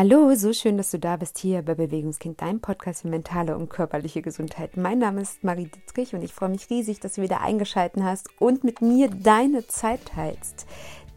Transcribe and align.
Hallo, 0.00 0.32
so 0.36 0.52
schön, 0.52 0.76
dass 0.76 0.92
du 0.92 1.00
da 1.00 1.16
bist 1.16 1.38
hier 1.38 1.60
bei 1.62 1.74
Bewegungskind, 1.74 2.40
deinem 2.40 2.60
Podcast 2.60 3.02
für 3.02 3.08
mentale 3.08 3.58
und 3.58 3.68
körperliche 3.68 4.22
Gesundheit. 4.22 4.76
Mein 4.76 5.00
Name 5.00 5.22
ist 5.22 5.42
Marie 5.42 5.66
Dietrich 5.66 6.14
und 6.14 6.22
ich 6.22 6.32
freue 6.32 6.50
mich 6.50 6.70
riesig, 6.70 7.00
dass 7.00 7.14
du 7.14 7.22
wieder 7.22 7.40
eingeschaltet 7.40 8.04
hast 8.04 8.28
und 8.38 8.62
mit 8.62 8.80
mir 8.80 9.08
deine 9.10 9.66
Zeit 9.66 10.04
teilst. 10.14 10.66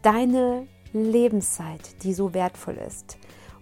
Deine 0.02 0.66
Lebenszeit, 0.92 2.02
die 2.02 2.12
so 2.12 2.34
wertvoll 2.34 2.74
ist. 2.84 3.18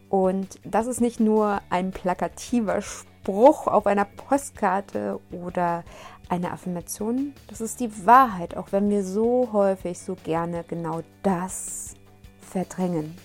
Und 0.08 0.58
das 0.64 0.86
ist 0.86 1.02
nicht 1.02 1.20
nur 1.20 1.60
ein 1.68 1.90
plakativer 1.90 2.80
Spruch 2.80 3.66
auf 3.66 3.86
einer 3.86 4.06
Postkarte 4.06 5.20
oder 5.32 5.84
eine 6.30 6.50
Affirmation, 6.50 7.34
das 7.48 7.60
ist 7.60 7.80
die 7.80 8.06
Wahrheit, 8.06 8.56
auch 8.56 8.72
wenn 8.72 8.88
wir 8.88 9.04
so 9.04 9.50
häufig, 9.52 9.98
so 9.98 10.16
gerne 10.24 10.64
genau 10.66 11.02
das 11.22 11.92
verdrängen. 12.40 13.18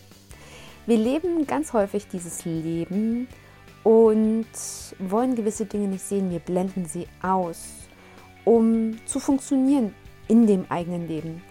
Wir 0.88 0.97
leben 0.97 1.47
ganz 1.47 1.73
häufig 1.73 2.07
dieses 2.07 2.45
Leben 2.45 3.27
und 3.84 4.45
wollen 4.99 5.35
gewisse 5.35 5.66
Dinge 5.66 5.88
nicht 5.88 6.03
sehen. 6.03 6.30
Wir 6.30 6.39
blenden 6.39 6.85
sie 6.85 7.08
aus, 7.23 7.70
um 8.44 8.98
zu 9.08 9.20
funktionieren 9.20 9.95
in 10.27 10.45
dem 10.45 10.66
eigenen 10.70 11.08
Leben. 11.08 11.41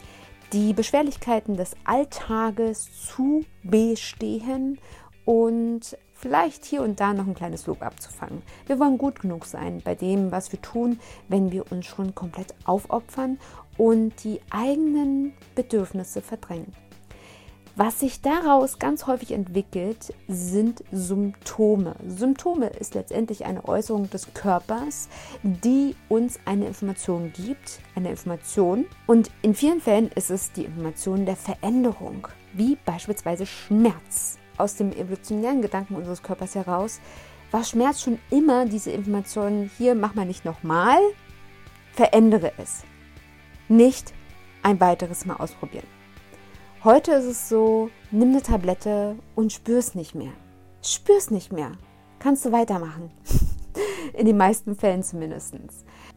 Die 0.52 0.72
Beschwerlichkeiten 0.72 1.56
des 1.56 1.74
Alltages 1.84 2.88
zu 3.08 3.44
bestehen 3.64 4.78
und 5.24 5.98
vielleicht 6.14 6.64
hier 6.64 6.82
und 6.82 7.00
da 7.00 7.12
noch 7.12 7.26
ein 7.26 7.34
kleines 7.34 7.66
Lob 7.66 7.82
abzufangen. 7.82 8.42
Wir 8.66 8.78
wollen 8.78 8.98
gut 8.98 9.20
genug 9.20 9.46
sein 9.46 9.82
bei 9.84 9.96
dem, 9.96 10.30
was 10.30 10.52
wir 10.52 10.62
tun, 10.62 11.00
wenn 11.28 11.50
wir 11.50 11.72
uns 11.72 11.86
schon 11.86 12.14
komplett 12.14 12.54
aufopfern 12.64 13.40
und 13.78 14.22
die 14.22 14.40
eigenen 14.50 15.32
Bedürfnisse 15.56 16.22
verdrängen. 16.22 16.72
Was 17.76 17.98
sich 17.98 18.20
daraus 18.20 18.78
ganz 18.78 19.08
häufig 19.08 19.32
entwickelt, 19.32 20.14
sind 20.28 20.84
Symptome. 20.92 21.96
Symptome 22.06 22.68
ist 22.68 22.94
letztendlich 22.94 23.46
eine 23.46 23.64
Äußerung 23.64 24.08
des 24.10 24.32
Körpers, 24.32 25.08
die 25.42 25.96
uns 26.08 26.38
eine 26.44 26.68
Information 26.68 27.32
gibt, 27.32 27.80
eine 27.96 28.10
Information. 28.10 28.86
Und 29.08 29.32
in 29.42 29.56
vielen 29.56 29.80
Fällen 29.80 30.08
ist 30.14 30.30
es 30.30 30.52
die 30.52 30.66
Information 30.66 31.26
der 31.26 31.34
Veränderung, 31.34 32.28
wie 32.52 32.76
beispielsweise 32.76 33.44
Schmerz. 33.44 34.38
Aus 34.56 34.76
dem 34.76 34.92
evolutionären 34.92 35.60
Gedanken 35.60 35.96
unseres 35.96 36.22
Körpers 36.22 36.54
heraus 36.54 37.00
war 37.50 37.64
Schmerz 37.64 38.02
schon 38.02 38.20
immer 38.30 38.66
diese 38.66 38.92
Information, 38.92 39.68
hier 39.78 39.96
mach 39.96 40.14
mal 40.14 40.26
nicht 40.26 40.44
nochmal, 40.44 40.98
verändere 41.92 42.52
es. 42.56 42.84
Nicht 43.66 44.14
ein 44.62 44.78
weiteres 44.78 45.26
Mal 45.26 45.38
ausprobieren. 45.38 46.03
Heute 46.84 47.12
ist 47.12 47.24
es 47.24 47.48
so, 47.48 47.88
nimm 48.10 48.32
eine 48.32 48.42
Tablette 48.42 49.16
und 49.34 49.54
spür's 49.54 49.94
nicht 49.94 50.14
mehr. 50.14 50.32
Spür's 50.82 51.30
nicht 51.30 51.50
mehr. 51.50 51.72
Kannst 52.18 52.44
du 52.44 52.52
weitermachen. 52.52 53.10
In 54.12 54.26
den 54.26 54.36
meisten 54.36 54.76
Fällen 54.76 55.02
zumindest. 55.02 55.54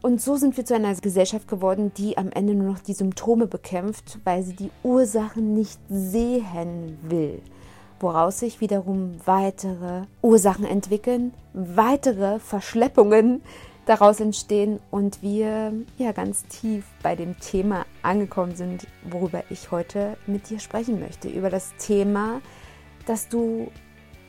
Und 0.02 0.20
so 0.20 0.36
sind 0.36 0.58
wir 0.58 0.66
zu 0.66 0.74
einer 0.74 0.94
Gesellschaft 0.94 1.48
geworden, 1.48 1.92
die 1.96 2.18
am 2.18 2.30
Ende 2.32 2.52
nur 2.52 2.70
noch 2.70 2.80
die 2.80 2.92
Symptome 2.92 3.46
bekämpft, 3.46 4.18
weil 4.24 4.42
sie 4.42 4.52
die 4.52 4.70
Ursachen 4.82 5.54
nicht 5.54 5.80
sehen 5.88 6.98
will. 7.00 7.40
Woraus 7.98 8.40
sich 8.40 8.60
wiederum 8.60 9.16
weitere 9.24 10.02
Ursachen 10.20 10.66
entwickeln, 10.66 11.32
weitere 11.54 12.40
Verschleppungen 12.40 13.40
daraus 13.88 14.20
entstehen 14.20 14.80
und 14.90 15.22
wir 15.22 15.72
ja 15.96 16.12
ganz 16.12 16.44
tief 16.44 16.84
bei 17.02 17.16
dem 17.16 17.38
Thema 17.40 17.86
angekommen 18.02 18.54
sind, 18.54 18.86
worüber 19.02 19.44
ich 19.48 19.70
heute 19.70 20.18
mit 20.26 20.50
dir 20.50 20.60
sprechen 20.60 21.00
möchte. 21.00 21.28
Über 21.28 21.48
das 21.48 21.74
Thema, 21.78 22.42
dass 23.06 23.28
du 23.28 23.72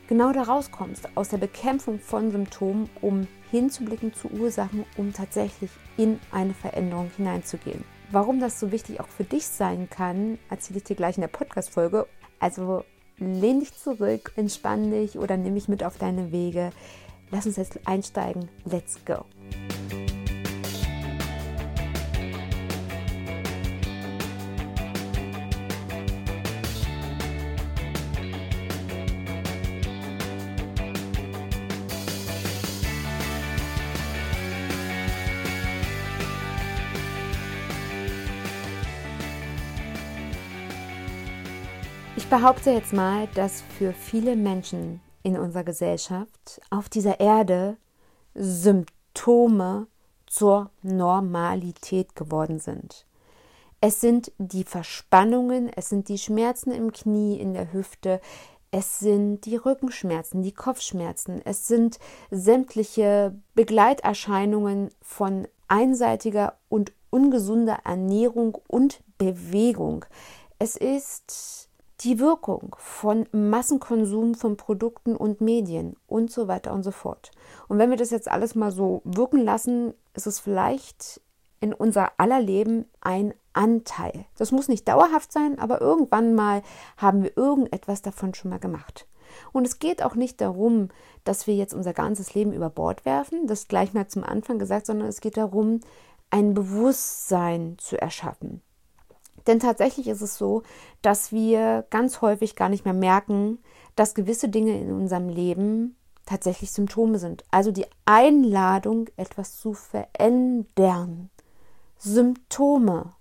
genau 0.08 0.32
da 0.32 0.42
rauskommst, 0.42 1.10
aus 1.14 1.28
der 1.28 1.36
Bekämpfung 1.36 1.98
von 1.98 2.30
Symptomen, 2.30 2.88
um 3.02 3.26
hinzublicken 3.50 4.14
zu 4.14 4.28
Ursachen, 4.30 4.86
um 4.96 5.12
tatsächlich 5.12 5.70
in 5.98 6.18
eine 6.32 6.54
Veränderung 6.54 7.10
hineinzugehen. 7.16 7.84
Warum 8.10 8.40
das 8.40 8.58
so 8.58 8.72
wichtig 8.72 8.98
auch 9.00 9.08
für 9.08 9.24
dich 9.24 9.46
sein 9.46 9.90
kann, 9.90 10.38
erzähle 10.48 10.78
ich 10.78 10.84
dir 10.84 10.96
gleich 10.96 11.16
in 11.16 11.20
der 11.20 11.28
Podcast-Folge. 11.28 12.06
Also 12.38 12.84
lehn 13.18 13.60
dich 13.60 13.76
zurück, 13.76 14.32
entspann 14.36 14.90
dich 14.90 15.18
oder 15.18 15.36
nimm 15.36 15.52
mich 15.52 15.68
mit 15.68 15.84
auf 15.84 15.98
deine 15.98 16.32
Wege. 16.32 16.70
Lass 17.30 17.46
uns 17.46 17.56
jetzt 17.56 17.78
einsteigen. 17.86 18.48
Let's 18.64 19.04
go. 19.04 19.26
Behaupte 42.30 42.70
jetzt 42.70 42.92
mal, 42.92 43.26
dass 43.34 43.60
für 43.60 43.92
viele 43.92 44.36
Menschen 44.36 45.00
in 45.24 45.36
unserer 45.36 45.64
Gesellschaft 45.64 46.60
auf 46.70 46.88
dieser 46.88 47.18
Erde 47.18 47.76
Symptome 48.34 49.88
zur 50.26 50.70
Normalität 50.82 52.14
geworden 52.14 52.60
sind. 52.60 53.04
Es 53.80 54.00
sind 54.00 54.30
die 54.38 54.62
Verspannungen, 54.62 55.72
es 55.74 55.88
sind 55.88 56.08
die 56.08 56.18
Schmerzen 56.18 56.70
im 56.70 56.92
Knie, 56.92 57.36
in 57.36 57.52
der 57.52 57.72
Hüfte, 57.72 58.20
es 58.70 59.00
sind 59.00 59.44
die 59.44 59.56
Rückenschmerzen, 59.56 60.44
die 60.44 60.52
Kopfschmerzen, 60.52 61.42
es 61.44 61.66
sind 61.66 61.98
sämtliche 62.30 63.34
Begleiterscheinungen 63.56 64.90
von 65.02 65.48
einseitiger 65.66 66.58
und 66.68 66.92
ungesunder 67.10 67.80
Ernährung 67.84 68.56
und 68.68 69.02
Bewegung. 69.18 70.04
Es 70.60 70.76
ist 70.76 71.69
die 72.00 72.18
Wirkung 72.18 72.74
von 72.78 73.26
Massenkonsum 73.32 74.34
von 74.34 74.56
Produkten 74.56 75.16
und 75.16 75.40
Medien 75.40 75.96
und 76.06 76.30
so 76.30 76.48
weiter 76.48 76.72
und 76.72 76.82
so 76.82 76.90
fort. 76.90 77.30
Und 77.68 77.78
wenn 77.78 77.90
wir 77.90 77.96
das 77.96 78.10
jetzt 78.10 78.30
alles 78.30 78.54
mal 78.54 78.72
so 78.72 79.02
wirken 79.04 79.44
lassen, 79.44 79.92
ist 80.14 80.26
es 80.26 80.40
vielleicht 80.40 81.20
in 81.60 81.74
unser 81.74 82.12
aller 82.16 82.40
Leben 82.40 82.86
ein 83.00 83.34
Anteil. 83.52 84.24
Das 84.38 84.50
muss 84.50 84.68
nicht 84.68 84.88
dauerhaft 84.88 85.30
sein, 85.30 85.58
aber 85.58 85.80
irgendwann 85.80 86.34
mal 86.34 86.62
haben 86.96 87.22
wir 87.22 87.36
irgendetwas 87.36 88.00
davon 88.00 88.32
schon 88.34 88.50
mal 88.50 88.60
gemacht. 88.60 89.06
Und 89.52 89.66
es 89.66 89.78
geht 89.78 90.02
auch 90.02 90.14
nicht 90.14 90.40
darum, 90.40 90.88
dass 91.24 91.46
wir 91.46 91.54
jetzt 91.54 91.74
unser 91.74 91.92
ganzes 91.92 92.34
Leben 92.34 92.52
über 92.52 92.70
Bord 92.70 93.04
werfen, 93.04 93.46
das 93.46 93.68
gleich 93.68 93.92
mal 93.92 94.08
zum 94.08 94.24
Anfang 94.24 94.58
gesagt, 94.58 94.86
sondern 94.86 95.08
es 95.08 95.20
geht 95.20 95.36
darum, 95.36 95.80
ein 96.30 96.54
Bewusstsein 96.54 97.76
zu 97.78 98.00
erschaffen. 98.00 98.62
Denn 99.50 99.58
tatsächlich 99.58 100.06
ist 100.06 100.20
es 100.20 100.38
so, 100.38 100.62
dass 101.02 101.32
wir 101.32 101.84
ganz 101.90 102.20
häufig 102.20 102.54
gar 102.54 102.68
nicht 102.68 102.84
mehr 102.84 102.94
merken, 102.94 103.58
dass 103.96 104.14
gewisse 104.14 104.48
Dinge 104.48 104.80
in 104.80 104.92
unserem 104.92 105.28
Leben 105.28 105.96
tatsächlich 106.24 106.70
Symptome 106.70 107.18
sind. 107.18 107.42
Also 107.50 107.72
die 107.72 107.86
Einladung, 108.04 109.08
etwas 109.16 109.56
zu 109.58 109.72
verändern. 109.72 111.30
Symptome. 111.98 113.12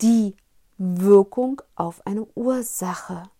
Die 0.00 0.34
Wirkung 0.76 1.62
auf 1.76 2.04
eine 2.04 2.24
Ursache. 2.34 3.30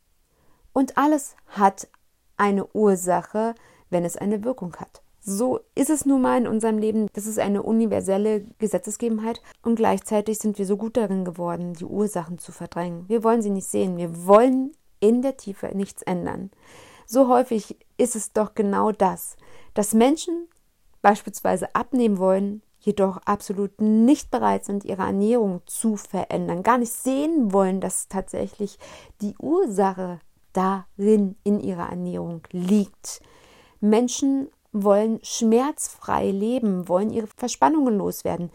Und 0.73 0.97
alles 0.99 1.35
hat 1.49 1.89
eine 2.37 2.65
Ursache, 2.69 3.57
wenn 3.91 4.05
es 4.05 4.17
eine 4.17 4.45
Wirkung 4.45 4.77
hat. 4.77 5.03
So 5.21 5.61
ist 5.75 5.91
es 5.91 6.07
nun 6.07 6.23
mal 6.23 6.39
in 6.39 6.47
unserem 6.47 6.79
Leben. 6.79 7.09
Das 7.13 7.27
ist 7.27 7.39
eine 7.39 7.63
universelle 7.63 8.45
Gesetzesgebenheit 8.59 9.43
und 9.63 9.77
gleichzeitig 9.77 10.39
sind 10.39 10.59
wir 10.59 10.67
so 10.67 10.77
gut 10.77 10.97
darin 10.97 11.25
geworden, 11.25 11.75
die 11.75 11.85
Ursachen 11.85 12.39
zu 12.39 12.53
verdrängen. 12.53 13.09
Wir 13.09 13.25
wollen 13.25 13.43
sie 13.43 13.51
nicht 13.51 13.67
sehen. 13.67 13.97
Wir 13.97 14.27
wollen 14.27 14.73
in 15.01 15.23
der 15.23 15.37
Tiefe 15.37 15.71
nichts 15.75 16.03
ändern. 16.03 16.51
So 17.07 17.29
häufig 17.29 17.77
ist 17.97 18.17
es 18.17 18.33
doch 18.33 18.55
genau 18.55 18.93
das, 18.93 19.37
dass 19.75 19.95
Menschen 19.95 20.49
beispielsweise 21.03 21.75
abnehmen 21.75 22.19
wollen, 22.19 22.63
jedoch 22.81 23.19
absolut 23.25 23.81
nicht 23.81 24.31
bereit 24.31 24.65
sind, 24.65 24.85
ihre 24.85 25.03
Ernährung 25.03 25.63
zu 25.67 25.97
verändern, 25.97 26.63
gar 26.63 26.79
nicht 26.79 26.93
sehen 26.93 27.53
wollen, 27.53 27.81
dass 27.81 28.09
tatsächlich 28.09 28.79
die 29.21 29.35
Ursache 29.39 30.21
darin 30.53 31.37
in 31.45 31.61
ihrer 31.61 31.89
Ernährung 31.91 32.43
liegt. 32.51 33.21
Menschen 33.81 34.49
wollen 34.85 35.21
schmerzfrei 35.23 36.31
leben, 36.31 36.89
wollen 36.89 37.11
ihre 37.11 37.29
Verspannungen 37.37 37.99
loswerden, 37.99 38.51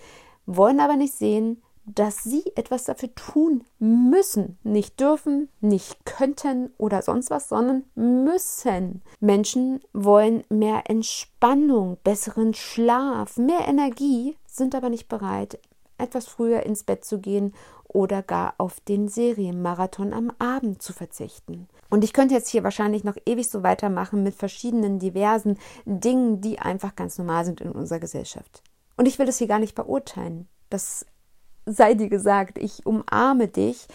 wollen 0.46 0.80
aber 0.80 0.96
nicht 0.96 1.14
sehen, 1.14 1.62
dass 1.86 2.24
sie 2.24 2.44
etwas 2.56 2.86
dafür 2.86 3.14
tun 3.14 3.66
müssen, 3.80 4.58
nicht 4.64 5.00
dürfen, 5.00 5.50
nicht 5.60 6.06
könnten 6.06 6.72
oder 6.78 7.02
sonst 7.02 7.30
was, 7.30 7.50
sondern 7.50 7.84
müssen. 7.96 9.02
Menschen 9.20 9.82
wollen 9.92 10.44
mehr 10.50 10.84
Entspannung, 10.90 11.98
besseren 12.04 12.54
Schlaf, 12.54 13.38
mehr 13.38 13.68
Energie, 13.68 14.38
sind 14.48 14.76
aber 14.76 14.90
nicht 14.90 15.10
bereit, 15.10 15.60
etwas 16.04 16.28
früher 16.28 16.64
ins 16.64 16.84
Bett 16.84 17.04
zu 17.04 17.20
gehen 17.20 17.54
oder 17.88 18.22
gar 18.22 18.56
auf 18.58 18.80
den 18.82 19.08
Serienmarathon 19.08 20.14
am 20.14 20.32
Abend 20.40 20.82
zu 20.82 20.94
verzichten. 20.94 21.68
Und 21.90 22.04
ich 22.04 22.14
könnte 22.14 22.34
jetzt 22.34 22.50
hier 22.50 22.64
wahrscheinlich 22.64 23.04
noch 23.04 23.18
ewig 23.26 23.50
so 23.50 23.64
weitermachen 23.64 24.24
mit 24.24 24.36
verschiedenen 24.36 25.00
diversen 25.00 25.58
Dingen, 25.86 26.42
die 26.42 26.60
einfach 26.60 26.96
ganz 26.96 27.18
normal 27.18 27.46
sind 27.46 27.62
in 27.62 27.72
unserer 27.72 28.00
Gesellschaft. 28.00 28.64
Und 28.98 29.08
ich 29.08 29.20
will 29.20 29.26
das 29.26 29.38
hier 29.38 29.48
gar 29.48 29.60
nicht 29.60 29.76
beurteilen. 29.76 30.48
Das 30.70 31.06
sei 31.66 31.94
dir 31.94 32.10
gesagt, 32.10 32.58
ich 32.58 32.86
umarme 32.86 33.48
dich, 33.48 33.88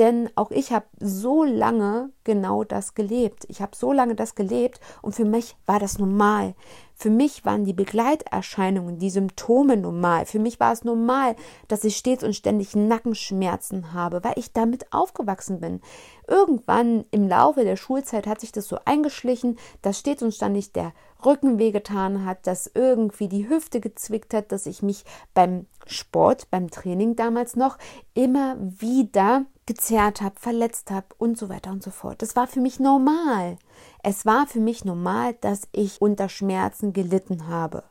denn 0.00 0.30
auch 0.34 0.50
ich 0.50 0.72
habe 0.72 0.86
so 0.98 1.44
lange 1.44 2.10
genau 2.24 2.64
das 2.64 2.94
gelebt. 2.94 3.44
Ich 3.48 3.60
habe 3.60 3.76
so 3.76 3.92
lange 3.92 4.14
das 4.14 4.34
gelebt 4.34 4.80
und 5.02 5.14
für 5.14 5.26
mich 5.26 5.56
war 5.66 5.78
das 5.78 5.98
normal. 5.98 6.54
Für 6.94 7.10
mich 7.10 7.44
waren 7.44 7.64
die 7.64 7.72
Begleiterscheinungen, 7.72 8.98
die 8.98 9.10
Symptome 9.10 9.76
normal. 9.76 10.26
Für 10.26 10.38
mich 10.38 10.58
war 10.60 10.72
es 10.72 10.84
normal, 10.84 11.36
dass 11.68 11.84
ich 11.84 11.96
stets 11.96 12.24
und 12.24 12.34
ständig 12.34 12.74
Nackenschmerzen 12.74 13.92
habe, 13.92 14.24
weil 14.24 14.34
ich 14.36 14.52
damit 14.52 14.92
aufgewachsen 14.92 15.60
bin. 15.60 15.80
Irgendwann 16.26 17.04
im 17.10 17.28
Laufe 17.28 17.64
der 17.64 17.76
Schulzeit 17.76 18.26
hat 18.26 18.40
sich 18.40 18.52
das 18.52 18.68
so 18.68 18.78
eingeschlichen, 18.84 19.58
dass 19.82 19.98
stets 19.98 20.22
und 20.22 20.34
ständig 20.34 20.72
der 20.72 20.92
Rücken 21.24 21.58
wehgetan 21.58 22.24
hat, 22.24 22.46
dass 22.46 22.70
irgendwie 22.74 23.28
die 23.28 23.48
Hüfte 23.48 23.80
gezwickt 23.80 24.34
hat, 24.34 24.52
dass 24.52 24.66
ich 24.66 24.82
mich 24.82 25.04
beim 25.34 25.66
Sport, 25.86 26.50
beim 26.50 26.70
Training 26.70 27.16
damals 27.16 27.56
noch 27.56 27.78
immer 28.14 28.56
wieder 28.58 29.44
gezerrt 29.70 30.20
habe, 30.20 30.34
verletzt 30.40 30.90
habe 30.90 31.06
und 31.16 31.38
so 31.38 31.48
weiter 31.48 31.70
und 31.70 31.80
so 31.80 31.92
fort. 31.92 32.22
Das 32.22 32.34
war 32.34 32.48
für 32.48 32.60
mich 32.60 32.80
normal. 32.80 33.56
Es 34.02 34.26
war 34.26 34.48
für 34.48 34.58
mich 34.58 34.84
normal, 34.84 35.34
dass 35.34 35.68
ich 35.70 36.02
unter 36.02 36.28
Schmerzen 36.28 36.92
gelitten 36.92 37.46
habe. 37.46 37.84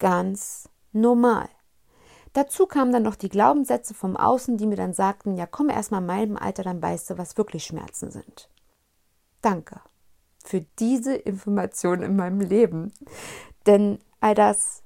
Ganz 0.00 0.68
normal. 0.92 1.48
Dazu 2.32 2.66
kamen 2.66 2.92
dann 2.92 3.04
noch 3.04 3.14
die 3.14 3.28
Glaubenssätze 3.28 3.94
vom 3.94 4.16
Außen, 4.16 4.56
die 4.56 4.66
mir 4.66 4.74
dann 4.74 4.94
sagten, 4.94 5.36
ja 5.36 5.46
komm 5.46 5.70
erst 5.70 5.92
mal 5.92 5.98
in 5.98 6.06
meinem 6.06 6.36
Alter, 6.36 6.64
dann 6.64 6.82
weißt 6.82 7.10
du, 7.10 7.18
was 7.18 7.36
wirklich 7.36 7.62
Schmerzen 7.62 8.10
sind. 8.10 8.48
Danke 9.40 9.80
für 10.44 10.62
diese 10.80 11.14
Information 11.14 12.02
in 12.02 12.16
meinem 12.16 12.40
Leben. 12.40 12.92
Denn 13.66 14.00
all 14.18 14.34
das 14.34 14.82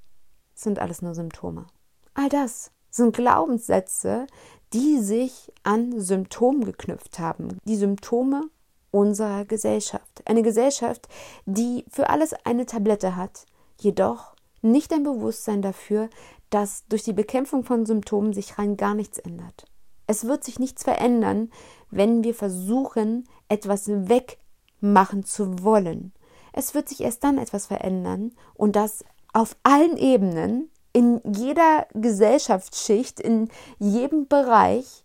sind 0.55 0.81
alles 0.81 1.01
nur 1.01 1.15
Symptome. 1.15 1.67
All 2.13 2.29
das 2.29 2.73
sind 2.93 3.17
Glaubenssätze, 3.17 4.27
die 4.73 4.99
sich 4.99 5.53
an 5.65 6.01
Symptomen 6.01 6.65
geknüpft 6.65 7.19
haben. 7.19 7.59
Die 7.65 7.77
Symptome 7.77 8.43
unserer 8.91 9.45
Gesellschaft. 9.45 10.23
Eine 10.27 10.43
Gesellschaft, 10.43 11.09
die 11.47 11.85
für 11.91 12.11
alles 12.11 12.35
eine 12.45 12.67
Tablette 12.67 13.17
hat, 13.17 13.47
jedoch 13.81 14.37
nicht 14.61 14.93
ein 14.93 15.03
Bewusstsein 15.03 15.63
dafür, 15.63 16.09
dass 16.51 16.87
durch 16.89 17.03
die 17.03 17.15
Bekämpfung 17.15 17.65
von 17.65 17.87
Symptomen 17.87 18.33
sich 18.33 18.59
rein 18.59 18.77
gar 18.77 18.95
nichts 18.95 19.19
ändert. 19.19 19.65
Es 20.07 20.27
wird 20.27 20.45
sich 20.45 20.59
nichts 20.59 20.85
verändern, 20.85 21.51
wenn 21.91 22.23
wir 22.23 22.35
versuchen, 22.35 23.27
etwas 23.49 23.89
wegmachen 23.89 25.25
zu 25.25 25.63
wollen. 25.63 26.13
Es 26.53 26.75
wird 26.75 26.89
sich 26.89 27.01
erst 27.01 27.25
dann 27.25 27.39
etwas 27.39 27.67
verändern 27.67 28.33
und 28.55 28.77
das 28.77 29.05
auf 29.33 29.57
allen 29.63 29.97
Ebenen, 29.97 30.71
in 30.93 31.21
jeder 31.25 31.87
Gesellschaftsschicht, 31.95 33.21
in 33.21 33.49
jedem 33.79 34.29
Bereich, 34.29 35.05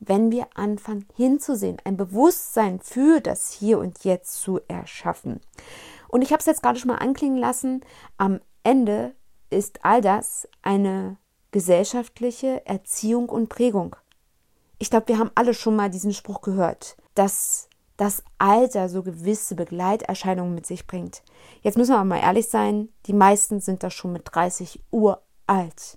wenn 0.00 0.30
wir 0.30 0.46
anfangen 0.54 1.06
hinzusehen, 1.14 1.78
ein 1.84 1.96
Bewusstsein 1.96 2.80
für 2.80 3.20
das 3.20 3.52
Hier 3.52 3.78
und 3.78 4.04
Jetzt 4.04 4.40
zu 4.40 4.60
erschaffen. 4.68 5.40
Und 6.08 6.22
ich 6.22 6.32
habe 6.32 6.40
es 6.40 6.46
jetzt 6.46 6.62
gerade 6.62 6.78
schon 6.78 6.88
mal 6.88 6.96
anklingen 6.98 7.38
lassen, 7.38 7.84
am 8.16 8.40
Ende 8.62 9.14
ist 9.50 9.84
all 9.84 10.00
das 10.00 10.48
eine 10.62 11.16
gesellschaftliche 11.50 12.66
Erziehung 12.66 13.28
und 13.28 13.48
Prägung. 13.48 13.96
Ich 14.78 14.90
glaube, 14.90 15.08
wir 15.08 15.18
haben 15.18 15.30
alle 15.34 15.54
schon 15.54 15.76
mal 15.76 15.90
diesen 15.90 16.12
Spruch 16.12 16.40
gehört, 16.40 16.96
dass 17.14 17.68
das 17.96 18.22
Alter 18.38 18.88
so 18.88 19.02
gewisse 19.02 19.56
Begleiterscheinungen 19.56 20.54
mit 20.54 20.66
sich 20.66 20.86
bringt. 20.86 21.22
Jetzt 21.62 21.76
müssen 21.76 21.92
wir 21.92 21.96
aber 21.96 22.04
mal 22.04 22.20
ehrlich 22.20 22.48
sein, 22.48 22.90
die 23.06 23.12
meisten 23.12 23.60
sind 23.60 23.82
da 23.82 23.90
schon 23.90 24.12
mit 24.12 24.22
30 24.32 24.80
Uhr 24.92 25.20
alt. 25.48 25.96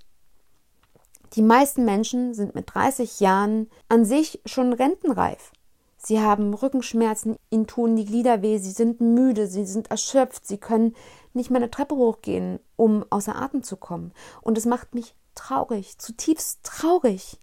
Die 1.33 1.41
meisten 1.41 1.85
Menschen 1.85 2.33
sind 2.33 2.55
mit 2.55 2.73
30 2.73 3.19
Jahren 3.19 3.69
an 3.87 4.03
sich 4.03 4.41
schon 4.45 4.73
rentenreif. 4.73 5.51
Sie 5.97 6.19
haben 6.19 6.53
Rückenschmerzen, 6.53 7.37
ihnen 7.51 7.67
tun 7.67 7.95
die 7.95 8.05
Glieder 8.05 8.41
weh, 8.41 8.57
sie 8.57 8.71
sind 8.71 9.01
müde, 9.01 9.47
sie 9.47 9.65
sind 9.65 9.91
erschöpft, 9.91 10.47
sie 10.47 10.57
können 10.57 10.95
nicht 11.33 11.51
mehr 11.51 11.61
eine 11.61 11.71
Treppe 11.71 11.95
hochgehen, 11.95 12.59
um 12.75 13.05
außer 13.11 13.35
Atem 13.35 13.63
zu 13.63 13.77
kommen. 13.77 14.11
Und 14.41 14.57
es 14.57 14.65
macht 14.65 14.95
mich 14.95 15.15
traurig, 15.35 15.99
zutiefst 15.99 16.63
traurig. 16.63 17.39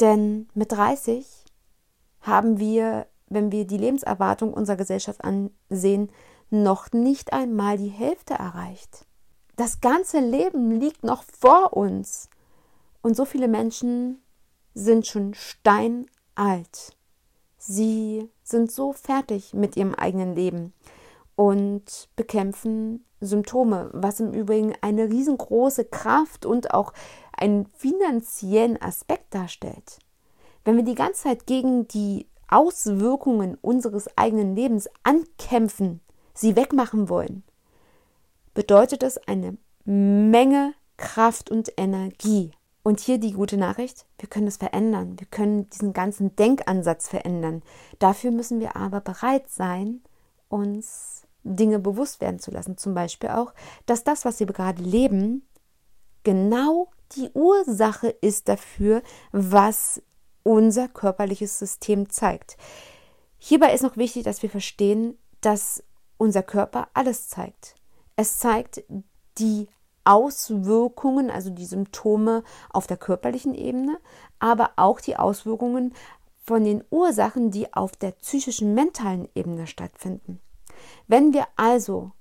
Denn 0.00 0.48
mit 0.54 0.72
30 0.72 1.26
haben 2.22 2.58
wir, 2.58 3.06
wenn 3.28 3.52
wir 3.52 3.66
die 3.66 3.78
Lebenserwartung 3.78 4.52
unserer 4.52 4.76
Gesellschaft 4.76 5.20
ansehen, 5.22 6.10
noch 6.50 6.92
nicht 6.92 7.32
einmal 7.32 7.76
die 7.76 7.88
Hälfte 7.88 8.34
erreicht. 8.34 9.05
Das 9.56 9.80
ganze 9.80 10.20
Leben 10.20 10.70
liegt 10.70 11.02
noch 11.02 11.22
vor 11.22 11.74
uns. 11.74 12.28
Und 13.00 13.16
so 13.16 13.24
viele 13.24 13.48
Menschen 13.48 14.22
sind 14.74 15.06
schon 15.06 15.32
steinalt. 15.32 16.94
Sie 17.56 18.28
sind 18.42 18.70
so 18.70 18.92
fertig 18.92 19.54
mit 19.54 19.76
ihrem 19.76 19.94
eigenen 19.94 20.34
Leben 20.34 20.74
und 21.36 22.08
bekämpfen 22.16 23.04
Symptome, 23.22 23.88
was 23.94 24.20
im 24.20 24.34
Übrigen 24.34 24.74
eine 24.82 25.08
riesengroße 25.08 25.86
Kraft 25.86 26.44
und 26.44 26.74
auch 26.74 26.92
einen 27.32 27.66
finanziellen 27.72 28.80
Aspekt 28.80 29.34
darstellt. 29.34 29.98
Wenn 30.64 30.76
wir 30.76 30.84
die 30.84 30.94
ganze 30.94 31.22
Zeit 31.24 31.46
gegen 31.46 31.88
die 31.88 32.26
Auswirkungen 32.48 33.56
unseres 33.62 34.06
eigenen 34.18 34.54
Lebens 34.54 34.88
ankämpfen, 35.02 36.00
sie 36.34 36.56
wegmachen 36.56 37.08
wollen, 37.08 37.42
bedeutet 38.56 39.02
es 39.02 39.18
eine 39.28 39.58
Menge 39.84 40.72
Kraft 40.96 41.50
und 41.50 41.70
Energie. 41.76 42.50
Und 42.82 43.00
hier 43.00 43.18
die 43.18 43.32
gute 43.32 43.58
Nachricht, 43.58 44.06
wir 44.18 44.28
können 44.28 44.46
es 44.46 44.56
verändern, 44.56 45.18
wir 45.18 45.26
können 45.26 45.68
diesen 45.70 45.92
ganzen 45.92 46.34
Denkansatz 46.36 47.08
verändern. 47.08 47.62
Dafür 47.98 48.30
müssen 48.30 48.58
wir 48.60 48.74
aber 48.74 49.00
bereit 49.00 49.50
sein, 49.50 50.00
uns 50.48 51.26
Dinge 51.44 51.78
bewusst 51.78 52.20
werden 52.20 52.38
zu 52.38 52.50
lassen. 52.50 52.78
Zum 52.78 52.94
Beispiel 52.94 53.28
auch, 53.28 53.52
dass 53.84 54.04
das, 54.04 54.24
was 54.24 54.40
wir 54.40 54.46
gerade 54.46 54.82
leben, 54.82 55.46
genau 56.22 56.88
die 57.12 57.30
Ursache 57.34 58.08
ist 58.08 58.48
dafür, 58.48 59.02
was 59.32 60.00
unser 60.44 60.88
körperliches 60.88 61.58
System 61.58 62.08
zeigt. 62.08 62.56
Hierbei 63.36 63.74
ist 63.74 63.82
noch 63.82 63.98
wichtig, 63.98 64.24
dass 64.24 64.42
wir 64.42 64.50
verstehen, 64.50 65.18
dass 65.42 65.82
unser 66.16 66.42
Körper 66.42 66.88
alles 66.94 67.28
zeigt. 67.28 67.74
Es 68.16 68.38
zeigt 68.38 68.82
die 69.38 69.68
Auswirkungen, 70.04 71.30
also 71.30 71.50
die 71.50 71.66
Symptome 71.66 72.42
auf 72.70 72.86
der 72.86 72.96
körperlichen 72.96 73.54
Ebene, 73.54 73.98
aber 74.38 74.70
auch 74.76 75.00
die 75.00 75.16
Auswirkungen 75.16 75.94
von 76.42 76.64
den 76.64 76.84
Ursachen, 76.90 77.50
die 77.50 77.74
auf 77.74 77.96
der 77.96 78.12
psychischen, 78.12 78.74
mentalen 78.74 79.28
Ebene 79.34 79.66
stattfinden. 79.66 80.40
Wenn 81.08 81.34
wir 81.34 81.46
also 81.56 82.12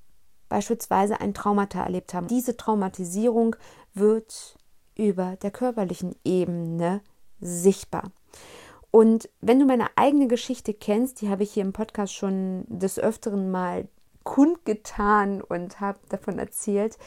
beispielsweise 0.49 1.21
ein 1.21 1.33
Traumata 1.33 1.83
erlebt 1.83 2.13
haben, 2.13 2.27
diese 2.27 2.57
Traumatisierung 2.57 3.55
wird 3.93 4.57
über 4.95 5.35
der 5.37 5.51
körperlichen 5.51 6.15
Ebene 6.23 7.01
sichtbar. 7.39 8.11
Und 8.89 9.29
wenn 9.41 9.59
du 9.59 9.65
meine 9.65 9.89
eigene 9.97 10.27
Geschichte 10.27 10.73
kennst, 10.73 11.21
die 11.21 11.29
habe 11.29 11.43
ich 11.43 11.51
hier 11.51 11.63
im 11.63 11.73
Podcast 11.73 12.13
schon 12.13 12.63
des 12.67 12.97
Öfteren 12.97 13.51
mal 13.51 13.87
kundgetan 14.25 15.41
und 15.41 15.79
habe 15.79 15.99
davon 16.09 16.37
erzählt, 16.37 16.97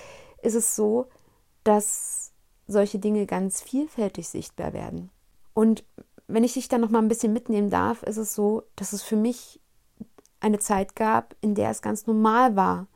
ist 0.40 0.54
es 0.54 0.74
so, 0.74 1.08
dass 1.64 2.32
solche 2.66 2.98
Dinge 2.98 3.26
ganz 3.26 3.60
vielfältig 3.60 4.28
sichtbar 4.28 4.72
werden. 4.72 5.10
Und 5.52 5.84
wenn 6.28 6.44
ich 6.44 6.54
dich 6.54 6.68
dann 6.68 6.80
noch 6.80 6.90
mal 6.90 7.00
ein 7.00 7.08
bisschen 7.08 7.32
mitnehmen 7.32 7.68
darf, 7.68 8.02
ist 8.02 8.16
es 8.16 8.34
so, 8.34 8.62
dass 8.76 8.94
es 8.94 9.02
für 9.02 9.16
mich 9.16 9.60
eine 10.40 10.58
Zeit 10.58 10.94
gab, 10.94 11.34
in 11.40 11.54
der 11.54 11.70
es 11.70 11.82
ganz 11.82 12.06
normal 12.06 12.56
war, 12.56 12.86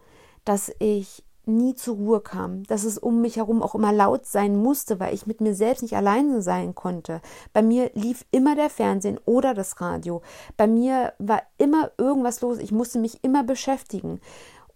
dass 0.44 0.72
ich 0.78 1.24
nie 1.44 1.74
zur 1.74 1.96
Ruhe 1.96 2.20
kam, 2.20 2.62
dass 2.64 2.84
es 2.84 2.98
um 2.98 3.20
mich 3.20 3.36
herum 3.36 3.62
auch 3.62 3.74
immer 3.74 3.92
laut 3.92 4.26
sein 4.26 4.56
musste, 4.56 5.00
weil 5.00 5.14
ich 5.14 5.26
mit 5.26 5.40
mir 5.40 5.54
selbst 5.54 5.82
nicht 5.82 5.96
alleine 5.96 6.42
sein 6.42 6.74
konnte. 6.74 7.20
Bei 7.52 7.62
mir 7.62 7.90
lief 7.94 8.24
immer 8.30 8.54
der 8.54 8.70
Fernsehen 8.70 9.18
oder 9.24 9.54
das 9.54 9.80
Radio. 9.80 10.22
Bei 10.56 10.66
mir 10.66 11.12
war 11.18 11.42
immer 11.58 11.90
irgendwas 11.98 12.40
los. 12.40 12.58
Ich 12.58 12.72
musste 12.72 12.98
mich 12.98 13.24
immer 13.24 13.42
beschäftigen. 13.42 14.20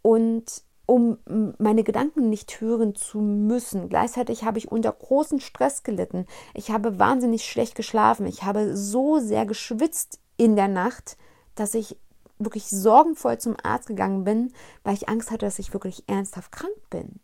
Und 0.03 0.63
um 0.87 1.19
meine 1.59 1.83
Gedanken 1.83 2.31
nicht 2.31 2.61
hören 2.61 2.95
zu 2.95 3.19
müssen. 3.19 3.89
Gleichzeitig 3.89 4.45
habe 4.45 4.59
ich 4.59 4.71
unter 4.71 4.93
großen 4.93 5.41
Stress 5.41 5.83
gelitten. 5.83 6.27
Ich 6.55 6.71
habe 6.71 7.01
wahnsinnig 7.01 7.45
schlecht 7.45 7.75
geschlafen. 7.75 8.25
Ich 8.27 8.45
habe 8.45 8.77
so 8.77 9.19
sehr 9.19 9.47
geschwitzt 9.47 10.21
in 10.37 10.55
der 10.55 10.69
Nacht, 10.69 11.17
dass 11.57 11.75
ich 11.75 11.97
wirklich 12.39 12.67
sorgenvoll 12.69 13.39
zum 13.39 13.57
Arzt 13.63 13.89
gegangen 13.89 14.25
bin, 14.25 14.53
weil 14.85 14.95
ich 14.95 15.09
Angst 15.09 15.31
hatte, 15.31 15.47
dass 15.47 15.59
ich 15.59 15.73
wirklich 15.73 16.05
ernsthaft 16.07 16.53
krank 16.53 16.77
bin. 16.91 17.21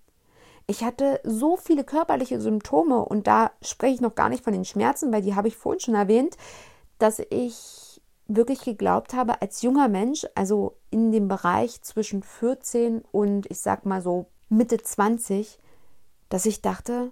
Ich 0.66 0.84
hatte 0.84 1.20
so 1.24 1.56
viele 1.56 1.84
körperliche 1.84 2.40
Symptome 2.40 3.04
und 3.04 3.26
da 3.26 3.50
spreche 3.62 3.94
ich 3.94 4.00
noch 4.00 4.14
gar 4.14 4.28
nicht 4.28 4.44
von 4.44 4.52
den 4.52 4.64
Schmerzen, 4.64 5.12
weil 5.12 5.22
die 5.22 5.34
habe 5.34 5.48
ich 5.48 5.56
vorhin 5.56 5.80
schon 5.80 5.94
erwähnt, 5.94 6.36
dass 6.98 7.20
ich 7.30 8.00
wirklich 8.28 8.62
geglaubt 8.62 9.12
habe, 9.12 9.42
als 9.42 9.62
junger 9.62 9.88
Mensch, 9.88 10.26
also 10.34 10.76
in 10.90 11.10
dem 11.12 11.28
Bereich 11.28 11.82
zwischen 11.82 12.22
14 12.22 13.02
und 13.10 13.50
ich 13.50 13.60
sag 13.60 13.84
mal 13.84 14.00
so 14.00 14.26
Mitte 14.48 14.78
20, 14.78 15.58
dass 16.28 16.46
ich 16.46 16.62
dachte, 16.62 17.10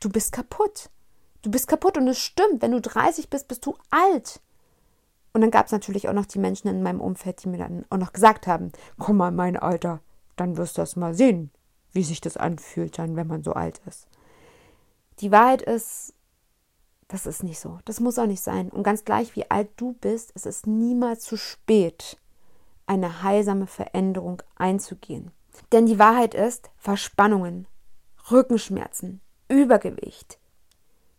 du 0.00 0.08
bist 0.08 0.32
kaputt. 0.32 0.90
Du 1.42 1.50
bist 1.50 1.68
kaputt 1.68 1.98
und 1.98 2.08
es 2.08 2.18
stimmt, 2.18 2.62
wenn 2.62 2.72
du 2.72 2.80
30 2.80 3.28
bist, 3.28 3.48
bist 3.48 3.66
du 3.66 3.76
alt. 3.90 4.40
Und 5.36 5.42
dann 5.42 5.50
gab 5.50 5.66
es 5.66 5.72
natürlich 5.72 6.08
auch 6.08 6.14
noch 6.14 6.24
die 6.24 6.38
Menschen 6.38 6.68
in 6.68 6.82
meinem 6.82 7.02
Umfeld, 7.02 7.44
die 7.44 7.50
mir 7.50 7.58
dann 7.58 7.84
auch 7.90 7.98
noch 7.98 8.14
gesagt 8.14 8.46
haben, 8.46 8.72
komm 8.98 9.18
mal, 9.18 9.30
mein 9.30 9.58
Alter, 9.58 10.00
dann 10.34 10.56
wirst 10.56 10.78
du 10.78 10.80
das 10.80 10.96
mal 10.96 11.12
sehen, 11.12 11.50
wie 11.92 12.04
sich 12.04 12.22
das 12.22 12.38
anfühlt 12.38 12.98
dann, 12.98 13.16
wenn 13.16 13.26
man 13.26 13.42
so 13.42 13.52
alt 13.52 13.82
ist. 13.86 14.08
Die 15.18 15.30
Wahrheit 15.30 15.60
ist, 15.60 16.14
das 17.08 17.26
ist 17.26 17.42
nicht 17.42 17.60
so. 17.60 17.80
Das 17.84 18.00
muss 18.00 18.18
auch 18.18 18.24
nicht 18.24 18.40
sein. 18.40 18.70
Und 18.70 18.82
ganz 18.82 19.04
gleich, 19.04 19.36
wie 19.36 19.50
alt 19.50 19.68
du 19.76 19.92
bist, 19.92 20.32
es 20.34 20.46
ist 20.46 20.66
niemals 20.66 21.24
zu 21.24 21.36
spät, 21.36 22.16
eine 22.86 23.22
heilsame 23.22 23.66
Veränderung 23.66 24.42
einzugehen. 24.54 25.32
Denn 25.70 25.84
die 25.84 25.98
Wahrheit 25.98 26.34
ist, 26.34 26.70
Verspannungen, 26.78 27.66
Rückenschmerzen, 28.30 29.20
Übergewicht, 29.48 30.38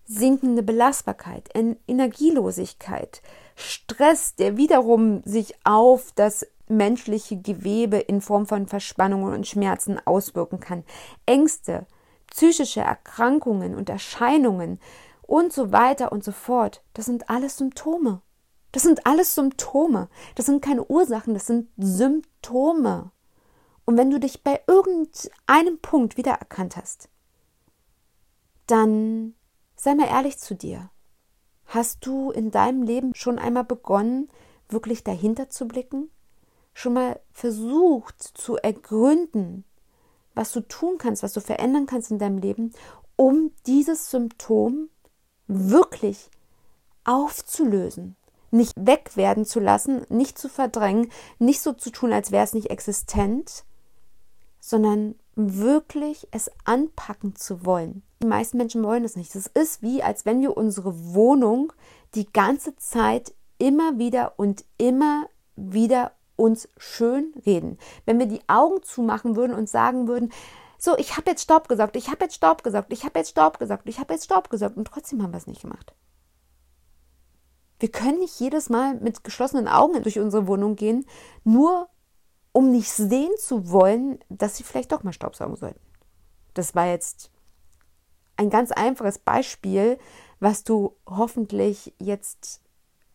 sinkende 0.06 0.64
Belastbarkeit, 0.64 1.52
Energielosigkeit, 1.54 3.22
Stress, 3.58 4.36
der 4.36 4.56
wiederum 4.56 5.24
sich 5.26 5.56
auf 5.64 6.12
das 6.14 6.46
menschliche 6.68 7.38
Gewebe 7.42 7.98
in 7.98 8.22
Form 8.22 8.46
von 8.46 8.68
Verspannungen 8.68 9.34
und 9.34 9.48
Schmerzen 9.48 10.00
auswirken 10.06 10.60
kann. 10.60 10.84
Ängste, 11.26 11.88
psychische 12.30 12.82
Erkrankungen 12.82 13.76
und 13.76 13.90
Erscheinungen 13.90 14.80
und 15.24 15.52
so 15.52 15.72
weiter 15.72 16.12
und 16.12 16.24
so 16.24 16.32
fort, 16.32 16.84
das 16.94 17.06
sind 17.06 17.30
alles 17.30 17.58
Symptome. 17.58 18.22
Das 18.74 18.84
sind 18.84 19.08
alles 19.08 19.34
Symptome. 19.34 20.08
Das 20.36 20.46
sind 20.46 20.62
keine 20.62 20.86
Ursachen, 20.86 21.34
das 21.34 21.48
sind 21.48 21.70
Symptome. 21.78 23.12
Und 23.86 23.98
wenn 23.98 24.12
du 24.12 24.20
dich 24.20 24.44
bei 24.44 24.62
irgendeinem 24.68 25.80
Punkt 25.82 26.18
wiedererkannt 26.18 26.78
hast, 26.78 27.10
dann 28.68 29.34
sei 29.76 29.96
mal 29.96 30.08
ehrlich 30.08 30.38
zu 30.38 30.54
dir. 30.54 30.92
Hast 31.68 32.06
du 32.06 32.32
in 32.32 32.50
deinem 32.50 32.82
Leben 32.82 33.14
schon 33.14 33.40
einmal 33.40 33.66
begonnen, 33.66 34.30
wirklich 34.70 35.04
dahinter 35.04 35.50
zu 35.50 35.68
blicken? 35.68 36.10
Schon 36.74 36.94
mal 36.94 37.20
versucht 37.32 38.22
zu 38.22 38.56
ergründen, 38.56 39.66
was 40.34 40.52
du 40.54 40.62
tun 40.62 40.98
kannst, 40.98 41.24
was 41.24 41.34
du 41.34 41.42
verändern 41.42 41.86
kannst 41.86 42.12
in 42.12 42.20
deinem 42.20 42.38
Leben, 42.38 42.72
um 43.16 43.52
dieses 43.66 44.10
Symptom 44.10 44.90
wirklich 45.48 46.30
aufzulösen, 47.04 48.16
nicht 48.52 48.74
wegwerden 48.78 49.44
zu 49.44 49.60
lassen, 49.60 50.06
nicht 50.10 50.38
zu 50.38 50.48
verdrängen, 50.48 51.12
nicht 51.40 51.62
so 51.62 51.74
zu 51.74 51.90
tun, 51.90 52.14
als 52.14 52.32
wäre 52.32 52.44
es 52.44 52.54
nicht 52.54 52.70
existent, 52.70 53.66
sondern 54.60 55.16
wirklich 55.38 56.28
es 56.32 56.50
anpacken 56.66 57.36
zu 57.36 57.66
wollen. 57.66 58.04
Die 58.22 58.28
meisten 58.28 58.58
Menschen 58.58 58.84
wollen 58.84 59.06
es 59.06 59.16
nicht. 59.16 59.36
Es 59.36 59.48
ist 59.48 59.82
wie, 59.82 60.02
als 60.02 60.26
wenn 60.26 60.42
wir 60.42 60.58
unsere 60.58 61.14
Wohnung 61.14 61.72
die 62.16 62.32
ganze 62.32 62.76
Zeit 62.76 63.34
immer 63.60 64.00
wieder 64.00 64.34
und 64.38 64.66
immer 64.78 65.28
wieder 65.56 66.12
uns 66.36 66.70
schön 66.78 67.34
reden. 67.46 67.78
Wenn 68.06 68.20
wir 68.20 68.26
die 68.26 68.42
Augen 68.48 68.84
zumachen 68.84 69.36
würden 69.36 69.56
und 69.56 69.70
sagen 69.70 70.08
würden, 70.08 70.32
so, 70.80 70.98
ich 70.98 71.18
habe 71.18 71.32
jetzt 71.32 71.42
Staub 71.44 71.68
gesaugt, 71.68 71.96
ich 71.96 72.10
habe 72.10 72.24
jetzt 72.26 72.36
Staub 72.36 72.64
gesaugt, 72.64 72.94
ich 72.94 73.04
habe 73.04 73.20
jetzt 73.20 73.30
Staub 73.30 73.60
gesaugt, 73.60 73.84
ich 73.90 74.00
habe 74.00 74.14
jetzt 74.14 74.26
Staub 74.26 74.50
gesaugt 74.50 74.78
und 74.78 74.86
trotzdem 74.86 75.24
haben 75.24 75.34
wir 75.34 75.38
es 75.38 75.48
nicht 75.48 75.62
gemacht. 75.62 75.94
Wir 77.80 77.90
können 77.90 78.20
nicht 78.20 78.40
jedes 78.40 78.70
Mal 78.70 78.96
mit 78.96 79.24
geschlossenen 79.24 79.68
Augen 79.68 80.02
durch 80.02 80.20
unsere 80.20 80.48
Wohnung 80.48 80.76
gehen, 80.76 81.06
nur 81.44 81.90
um 82.58 82.72
nicht 82.72 82.92
sehen 82.92 83.30
zu 83.38 83.70
wollen, 83.70 84.18
dass 84.30 84.58
sie 84.58 84.64
vielleicht 84.64 84.92
doch 84.92 85.04
mal 85.04 85.14
Staubsaugen 85.14 85.58
sollten. 85.58 85.80
Das 86.56 86.74
war 86.74 86.88
jetzt 86.88 87.30
ein 88.36 88.50
ganz 88.50 88.72
einfaches 88.72 89.20
Beispiel, 89.20 90.00
was 90.40 90.64
du 90.64 90.96
hoffentlich 91.06 91.94
jetzt 92.00 92.62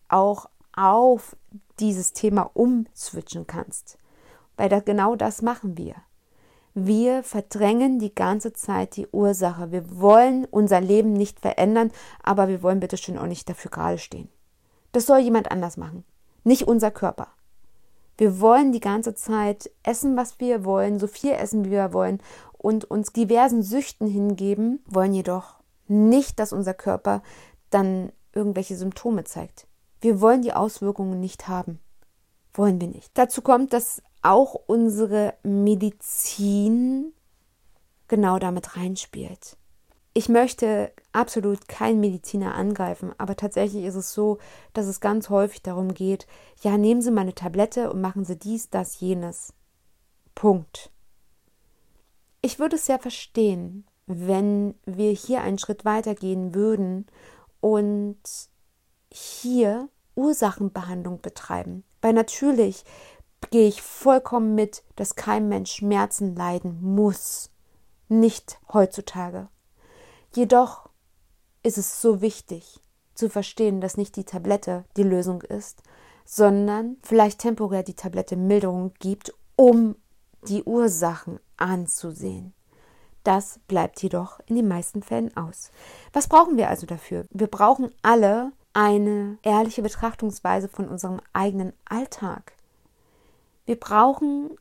auch 0.09 0.49
auf 0.77 1.37
dieses 1.81 2.13
Thema 2.13 2.53
umswitchen 2.55 3.49
kannst. 3.49 3.99
Weil 4.57 4.69
da, 4.69 4.79
genau 4.79 5.17
das 5.17 5.43
machen 5.43 5.77
wir. 5.77 5.97
Wir 6.75 7.25
verdrängen 7.25 7.99
die 7.99 8.15
ganze 8.15 8.53
Zeit 8.53 8.95
die 8.95 9.09
Ursache. 9.09 9.73
Wir 9.73 10.01
wollen 10.01 10.45
unser 10.53 10.81
Leben 10.81 11.15
nicht 11.15 11.41
verändern, 11.41 11.91
aber 12.23 12.47
wir 12.47 12.63
wollen 12.63 12.79
bitte 12.79 12.97
schön 12.97 13.19
auch 13.19 13.27
nicht 13.27 13.49
dafür 13.49 13.73
gerade 13.73 13.99
stehen. 13.99 14.29
Das 14.93 15.07
soll 15.07 15.19
jemand 15.19 15.51
anders 15.51 15.77
machen, 15.77 16.05
nicht 16.45 16.69
unser 16.69 16.93
Körper. 16.93 17.27
Wir 18.16 18.40
wollen 18.40 18.73
die 18.73 18.81
ganze 18.81 19.14
Zeit 19.14 19.71
essen, 19.83 20.16
was 20.16 20.38
wir 20.38 20.64
wollen, 20.64 20.99
so 20.99 21.07
viel 21.07 21.33
essen, 21.33 21.64
wie 21.64 21.71
wir 21.71 21.92
wollen 21.92 22.21
und 22.52 22.85
uns 22.85 23.12
diversen 23.12 23.62
Süchten 23.62 24.07
hingeben, 24.07 24.85
wollen 24.87 25.14
jedoch 25.14 25.57
nicht, 25.88 26.38
dass 26.38 26.52
unser 26.52 26.75
Körper 26.75 27.23
dann 27.71 28.12
irgendwelche 28.33 28.76
Symptome 28.76 29.25
zeigt. 29.25 29.66
Wir 30.00 30.21
wollen 30.21 30.42
die 30.42 30.52
Auswirkungen 30.52 31.21
nicht 31.21 31.49
haben. 31.49 31.78
Wollen 32.54 32.81
wir 32.81 32.88
nicht. 32.88 33.11
Dazu 33.14 33.40
kommt, 33.42 33.73
dass 33.73 34.02
auch 34.21 34.54
unsere 34.66 35.35
Medizin 35.42 37.12
genau 38.09 38.38
damit 38.38 38.76
reinspielt. 38.76 39.57
Ich 40.14 40.28
möchte 40.28 40.92
absolut 41.12 41.69
keinen 41.69 42.00
Mediziner 42.00 42.54
angreifen, 42.54 43.14
aber 43.16 43.35
tatsächlich 43.35 43.85
ist 43.85 43.95
es 43.95 44.12
so, 44.12 44.38
dass 44.75 44.87
es 44.87 45.00
ganz 45.00 45.31
häufig 45.31 45.62
darum 45.62 45.95
geht, 45.95 46.26
ja, 46.61 46.76
nehmen 46.76 47.00
Sie 47.00 47.11
mal 47.11 47.23
eine 47.23 47.35
Tablette 47.35 47.90
und 47.90 48.00
machen 48.00 48.25
Sie 48.25 48.38
dies, 48.38 48.69
das, 48.69 49.00
jenes. 49.00 49.54
Punkt. 50.35 50.90
Ich 52.42 52.59
würde 52.59 52.76
es 52.76 52.87
sehr 52.87 52.99
verstehen, 52.99 53.87
wenn 54.07 54.75
wir 54.85 55.12
hier 55.12 55.42
einen 55.42 55.59
Schritt 55.59 55.85
weiter 55.85 56.14
gehen 56.14 56.54
würden 56.54 57.07
und 57.61 58.19
hier 59.11 59.88
Ursachenbehandlung 60.14 61.21
betreiben. 61.21 61.85
Weil 62.02 62.12
natürlich 62.12 62.85
gehe 63.50 63.69
ich 63.69 63.81
vollkommen 63.81 64.54
mit, 64.54 64.83
dass 64.97 65.14
kein 65.14 65.49
Mensch 65.49 65.73
Schmerzen 65.73 66.35
leiden 66.35 66.83
muss. 66.83 67.50
Nicht 68.09 68.59
heutzutage. 68.73 69.49
Jedoch 70.35 70.89
ist 71.62 71.79
es 71.79 72.01
so 72.01 72.21
wichtig 72.21 72.81
zu 73.15 73.29
verstehen, 73.29 73.81
dass 73.81 73.97
nicht 73.97 74.17
die 74.17 74.25
Tablette 74.25 74.85
die 74.97 75.03
Lösung 75.03 75.43
ist, 75.43 75.83
sondern 76.25 76.97
vielleicht 77.03 77.41
temporär 77.41 77.83
die 77.83 77.95
Tablette 77.95 78.37
Milderung 78.37 78.95
gibt, 78.99 79.35
um 79.57 79.97
die 80.49 80.62
Ursachen 80.65 81.39
anzusehen. 81.57 82.55
Das 83.25 83.61
bleibt 83.69 84.03
jedoch 84.03 84.41
in 84.47 84.57
den 84.57 84.67
meisten 84.67 85.03
Fällen 85.03 85.37
aus. 85.37 85.71
Was 86.12 86.27
brauchen 86.27 86.57
wir 86.57 86.69
also 86.69 86.87
dafür? 86.87 87.27
Wir 87.31 87.47
brauchen 87.47 87.95
alle 88.03 88.53
eine 88.73 89.39
ehrliche 89.43 89.83
Betrachtungsweise 89.83 90.69
von 90.69 90.89
unserem 90.89 91.21
eigenen 91.33 91.73
Alltag. 91.85 92.55
Wir 93.65 93.79
brauchen 93.79 94.57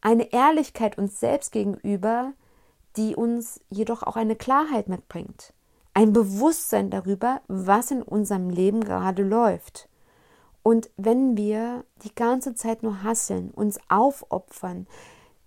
eine 0.00 0.32
Ehrlichkeit 0.32 0.98
uns 0.98 1.20
selbst 1.20 1.52
gegenüber, 1.52 2.32
die 2.96 3.16
uns 3.16 3.60
jedoch 3.70 4.02
auch 4.02 4.16
eine 4.16 4.36
Klarheit 4.36 4.88
mitbringt. 4.88 5.52
Ein 5.94 6.12
Bewusstsein 6.12 6.90
darüber, 6.90 7.40
was 7.48 7.90
in 7.90 8.02
unserem 8.02 8.50
Leben 8.50 8.82
gerade 8.82 9.22
läuft. 9.22 9.88
Und 10.62 10.90
wenn 10.96 11.36
wir 11.36 11.84
die 12.04 12.14
ganze 12.14 12.54
Zeit 12.54 12.82
nur 12.82 13.02
hasseln, 13.02 13.50
uns 13.50 13.78
aufopfern, 13.88 14.86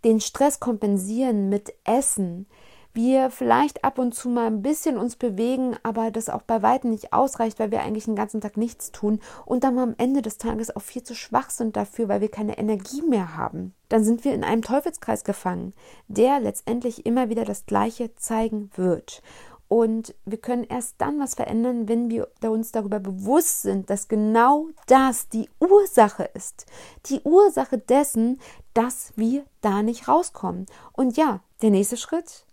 den 0.04 0.20
Stress 0.20 0.60
kompensieren 0.60 1.50
mit 1.50 1.74
Essen, 1.84 2.48
wir 2.96 3.30
vielleicht 3.30 3.84
ab 3.84 4.00
und 4.00 4.14
zu 4.14 4.30
mal 4.30 4.48
ein 4.48 4.62
bisschen 4.62 4.98
uns 4.98 5.16
bewegen, 5.16 5.75
aber 5.84 6.12
das 6.12 6.30
auch 6.30 6.42
bei 6.42 6.62
weitem 6.62 6.90
nicht 6.90 7.14
ausreicht, 7.14 7.60
weil 7.60 7.72
wir 7.72 7.82
eigentlich 7.82 8.06
den 8.06 8.16
ganzen 8.16 8.42
Tag 8.42 8.58
nichts 8.58 8.92
tun 8.92 9.20
und 9.46 9.64
dann 9.64 9.78
am 9.78 9.96
Ende 9.98 10.22
des 10.22 10.38
Tages 10.38 10.75
auch 10.75 10.82
viel 10.82 11.04
zu 11.04 11.14
schwach 11.16 11.50
sind 11.50 11.75
dafür, 11.75 12.08
weil 12.08 12.22
wir 12.22 12.30
keine 12.30 12.58
Energie 12.58 13.02
mehr 13.02 13.38
haben, 13.38 13.74
dann 13.90 14.04
sind 14.04 14.24
wir 14.24 14.34
in 14.34 14.44
einem 14.44 14.62
Teufelskreis 14.62 15.24
gefangen, 15.24 15.74
der 16.08 16.40
letztendlich 16.40 17.06
immer 17.06 17.30
wieder 17.30 17.46
das 17.46 17.66
Gleiche 17.66 18.16
zeigen 18.16 18.70
wird. 18.75 19.22
Und 19.68 20.14
wir 20.25 20.38
können 20.38 20.64
erst 20.64 20.96
dann 21.00 21.20
was 21.20 21.36
verändern, 21.36 21.88
wenn 21.88 22.10
wir 22.10 22.28
uns 22.44 22.72
darüber 22.72 23.00
bewusst 23.00 23.64
sind, 23.64 23.90
dass 23.90 24.08
genau 24.08 24.68
das 24.86 25.28
die 25.30 25.50
Ursache 25.60 26.30
ist. 26.36 26.68
Die 27.08 27.22
Ursache 27.22 27.80
dessen, 27.80 28.40
dass 28.75 29.12
wir 29.16 29.44
da 29.62 29.82
nicht 29.82 30.08
rauskommen. 30.08 30.68
Und 30.94 31.18
ja, 31.18 31.40
der 31.62 31.72
nächste 31.72 31.98
Schritt 31.98 32.45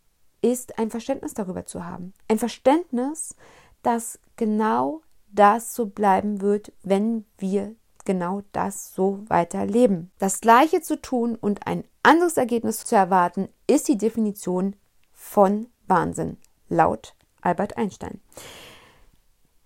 ist 0.42 0.78
ein 0.78 0.90
Verständnis 0.90 1.34
darüber 1.34 1.64
zu 1.64 1.86
haben. 1.86 2.12
Ein 2.28 2.38
Verständnis, 2.38 3.34
dass 3.82 4.18
genau 4.36 5.00
das 5.28 5.74
so 5.74 5.86
bleiben 5.86 6.40
wird, 6.40 6.72
wenn 6.82 7.24
wir 7.38 7.74
genau 8.04 8.42
das 8.52 8.92
so 8.94 9.22
weiterleben. 9.28 10.10
Das 10.18 10.40
Gleiche 10.40 10.82
zu 10.82 11.00
tun 11.00 11.36
und 11.36 11.66
ein 11.66 11.84
anderes 12.02 12.36
Ergebnis 12.36 12.84
zu 12.84 12.96
erwarten, 12.96 13.48
ist 13.66 13.88
die 13.88 13.96
Definition 13.96 14.76
von 15.12 15.68
Wahnsinn, 15.86 16.36
laut 16.68 17.14
Albert 17.40 17.76
Einstein. 17.76 18.20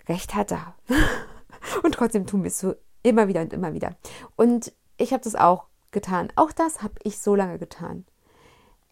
Recht 0.09 0.35
hat 0.35 0.52
er. 0.52 0.75
und 1.83 1.95
trotzdem 1.95 2.26
tun 2.26 2.42
wir 2.42 2.49
es 2.49 2.59
so 2.59 2.75
immer 3.02 3.28
wieder 3.28 3.40
und 3.40 3.52
immer 3.52 3.73
wieder. 3.73 3.97
Und 4.37 4.73
ich 4.99 5.12
habe 5.12 5.23
das 5.23 5.35
auch 5.35 5.66
getan. 5.90 6.33
Auch 6.37 6.52
das 6.52 6.83
habe 6.83 6.95
ich 7.02 7.18
so 7.18 7.35
lange 7.35 7.59
getan. 7.59 8.06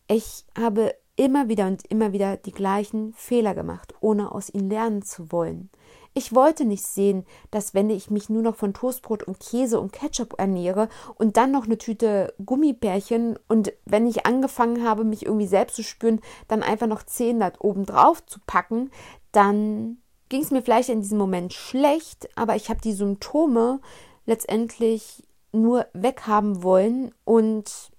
Ich 0.06 0.44
habe 0.58 0.94
immer 1.16 1.48
wieder 1.48 1.66
und 1.66 1.86
immer 1.86 2.12
wieder 2.12 2.36
die 2.36 2.52
gleichen 2.52 3.12
Fehler 3.14 3.54
gemacht, 3.54 3.94
ohne 4.00 4.32
aus 4.32 4.52
ihnen 4.52 4.68
lernen 4.68 5.02
zu 5.02 5.30
wollen. 5.30 5.70
Ich 6.16 6.32
wollte 6.32 6.64
nicht 6.64 6.84
sehen, 6.84 7.24
dass 7.50 7.74
wenn 7.74 7.90
ich 7.90 8.08
mich 8.08 8.28
nur 8.28 8.42
noch 8.42 8.54
von 8.54 8.72
Toastbrot 8.72 9.24
und 9.24 9.40
Käse 9.40 9.80
und 9.80 9.92
Ketchup 9.92 10.34
ernähre 10.38 10.88
und 11.16 11.36
dann 11.36 11.50
noch 11.50 11.64
eine 11.64 11.76
Tüte 11.76 12.32
Gummibärchen 12.44 13.36
und 13.48 13.72
wenn 13.84 14.06
ich 14.06 14.24
angefangen 14.24 14.84
habe, 14.84 15.02
mich 15.02 15.26
irgendwie 15.26 15.48
selbst 15.48 15.74
zu 15.74 15.82
spüren, 15.82 16.20
dann 16.46 16.62
einfach 16.62 16.86
noch 16.86 17.02
zehn 17.02 17.40
da 17.40 17.52
oben 17.58 17.84
drauf 17.84 18.24
zu 18.26 18.38
packen, 18.46 18.92
dann 19.32 19.98
ging 20.28 20.42
es 20.42 20.52
mir 20.52 20.62
vielleicht 20.62 20.88
in 20.88 21.00
diesem 21.00 21.18
Moment 21.18 21.52
schlecht, 21.52 22.28
aber 22.36 22.54
ich 22.54 22.70
habe 22.70 22.80
die 22.80 22.92
Symptome 22.92 23.80
letztendlich 24.24 25.24
nur 25.50 25.86
weghaben 25.94 26.62
wollen 26.62 27.12
und 27.24 27.90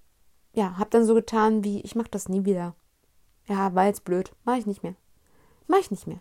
ja, 0.54 0.78
habe 0.78 0.90
dann 0.90 1.04
so 1.04 1.14
getan, 1.14 1.64
wie 1.64 1.82
ich 1.82 1.94
mache 1.94 2.10
das 2.10 2.30
nie 2.30 2.46
wieder. 2.46 2.74
Ja, 3.46 3.74
war 3.74 3.86
jetzt 3.86 4.04
blöd, 4.04 4.32
mache 4.44 4.58
ich 4.58 4.66
nicht 4.66 4.82
mehr. 4.82 4.94
Mache 5.66 5.80
ich 5.80 5.90
nicht 5.90 6.06
mehr. 6.06 6.20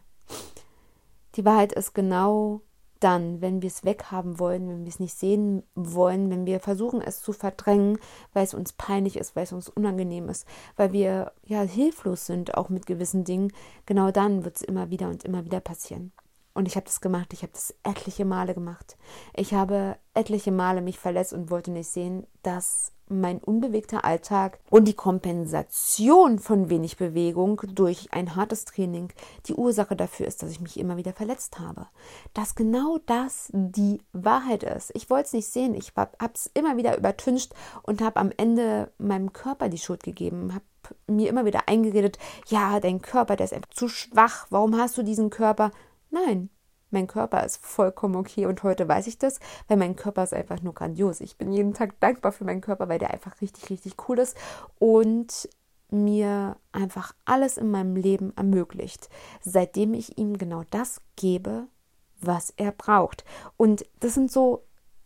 Die 1.35 1.45
Wahrheit 1.45 1.73
ist 1.73 1.93
genau 1.93 2.61
dann, 2.99 3.41
wenn 3.41 3.61
wir 3.61 3.67
es 3.67 3.83
weghaben 3.83 4.39
wollen, 4.39 4.69
wenn 4.69 4.83
wir 4.83 4.89
es 4.89 4.99
nicht 4.99 5.15
sehen 5.15 5.63
wollen, 5.75 6.29
wenn 6.29 6.45
wir 6.45 6.59
versuchen, 6.59 7.01
es 7.01 7.21
zu 7.21 7.33
verdrängen, 7.33 7.99
weil 8.33 8.43
es 8.43 8.53
uns 8.53 8.73
peinlich 8.73 9.17
ist, 9.17 9.35
weil 9.35 9.43
es 9.43 9.51
uns 9.51 9.69
unangenehm 9.69 10.29
ist, 10.29 10.47
weil 10.75 10.93
wir 10.93 11.33
ja 11.43 11.61
hilflos 11.61 12.25
sind, 12.25 12.55
auch 12.55 12.69
mit 12.69 12.85
gewissen 12.85 13.23
Dingen, 13.23 13.51
genau 13.85 14.11
dann 14.11 14.45
wird 14.45 14.55
es 14.55 14.61
immer 14.61 14.89
wieder 14.89 15.09
und 15.09 15.23
immer 15.23 15.45
wieder 15.45 15.59
passieren. 15.59 16.13
Und 16.53 16.67
ich 16.67 16.77
habe 16.77 16.85
das 16.85 17.01
gemacht, 17.01 17.33
ich 17.33 17.43
habe 17.43 17.51
das 17.51 17.75
etliche 17.83 18.23
Male 18.23 18.53
gemacht. 18.53 18.97
Ich 19.35 19.53
habe 19.53 19.97
etliche 20.13 20.53
Male 20.53 20.81
mich 20.81 20.97
verletzt 20.97 21.33
und 21.33 21.51
wollte 21.51 21.69
nicht 21.69 21.89
sehen, 21.89 22.25
dass 22.43 22.93
mein 23.07 23.39
unbewegter 23.39 24.05
Alltag 24.05 24.59
und 24.69 24.87
die 24.87 24.93
Kompensation 24.93 26.39
von 26.39 26.69
wenig 26.69 26.97
Bewegung 26.97 27.61
durch 27.73 28.11
ein 28.11 28.35
hartes 28.35 28.65
Training 28.65 29.09
die 29.45 29.53
Ursache 29.53 29.95
dafür 29.95 30.27
ist, 30.27 30.41
dass 30.41 30.51
ich 30.51 30.61
mich 30.61 30.79
immer 30.79 30.97
wieder 30.97 31.13
verletzt 31.13 31.59
habe. 31.59 31.87
Dass 32.33 32.55
genau 32.55 32.99
das 33.05 33.49
die 33.53 34.01
Wahrheit 34.13 34.63
ist. 34.63 34.91
Ich 34.95 35.09
wollte 35.09 35.27
es 35.27 35.33
nicht 35.33 35.47
sehen. 35.47 35.75
Ich 35.75 35.93
habe 35.95 36.11
es 36.33 36.49
immer 36.53 36.77
wieder 36.77 36.97
übertüncht 36.97 37.53
und 37.83 38.01
habe 38.01 38.19
am 38.19 38.31
Ende 38.35 38.91
meinem 38.97 39.33
Körper 39.33 39.69
die 39.69 39.77
Schuld 39.77 40.03
gegeben. 40.03 40.53
Habe 40.53 40.65
mir 41.07 41.29
immer 41.29 41.45
wieder 41.45 41.67
eingeredet, 41.67 42.17
ja, 42.47 42.79
dein 42.79 43.01
Körper, 43.01 43.35
der 43.35 43.45
ist 43.45 43.53
einfach 43.53 43.69
zu 43.69 43.87
schwach. 43.87 44.47
Warum 44.49 44.77
hast 44.77 44.97
du 44.97 45.03
diesen 45.03 45.29
Körper? 45.29 45.71
Nein, 46.11 46.49
mein 46.91 47.07
Körper 47.07 47.43
ist 47.43 47.63
vollkommen 47.65 48.15
okay 48.15 48.45
und 48.45 48.63
heute 48.63 48.87
weiß 48.87 49.07
ich 49.07 49.17
das, 49.17 49.39
weil 49.67 49.77
mein 49.77 49.95
Körper 49.95 50.23
ist 50.23 50.33
einfach 50.33 50.61
nur 50.61 50.73
grandios. 50.73 51.21
Ich 51.21 51.37
bin 51.37 51.51
jeden 51.51 51.73
Tag 51.73 51.99
dankbar 51.99 52.31
für 52.31 52.45
meinen 52.45 52.61
Körper, 52.61 52.87
weil 52.89 52.99
der 52.99 53.11
einfach 53.11 53.41
richtig, 53.41 53.69
richtig 53.69 53.95
cool 54.07 54.19
ist 54.19 54.37
und 54.79 55.49
mir 55.89 56.57
einfach 56.71 57.13
alles 57.25 57.57
in 57.57 57.71
meinem 57.71 57.95
Leben 57.95 58.35
ermöglicht, 58.35 59.09
seitdem 59.41 59.93
ich 59.93 60.17
ihm 60.17 60.37
genau 60.37 60.63
das 60.69 61.01
gebe, 61.15 61.67
was 62.21 62.53
er 62.57 62.71
braucht. 62.71 63.23
Und 63.57 63.85
das 63.99 64.13
sind 64.13 64.31
so 64.31 64.63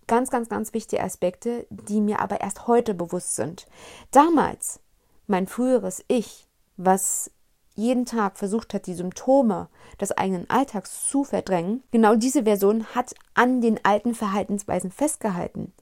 ganz, 0.08 0.30
ganz, 0.30 0.50
ganz 0.50 0.74
wichtige 0.74 1.04
Aspekte, 1.04 1.68
die 1.70 2.02
mir 2.02 2.20
aber 2.20 2.42
erst 2.42 2.68
heute 2.68 2.94
bewusst 2.94 3.36
sind. 3.36 3.68
Damals, 4.12 4.80
mein 5.28 5.48
früheres 5.48 6.04
Ich, 6.08 6.48
was 6.78 7.32
jeden 7.80 8.06
Tag 8.06 8.38
versucht 8.38 8.74
hat, 8.74 8.86
die 8.86 8.94
Symptome 8.94 9.70
des 10.00 10.12
eigenen 10.12 10.50
Alltags 10.50 11.08
zu 11.10 11.24
verdrängen, 11.24 11.84
genau 11.92 12.16
diese 12.16 12.44
Version 12.44 12.86
hat 12.94 13.16
an 13.34 13.62
den 13.62 13.84
alten 13.84 14.14
Verhaltensweisen 14.14 14.92
festgehalten. 14.92 15.74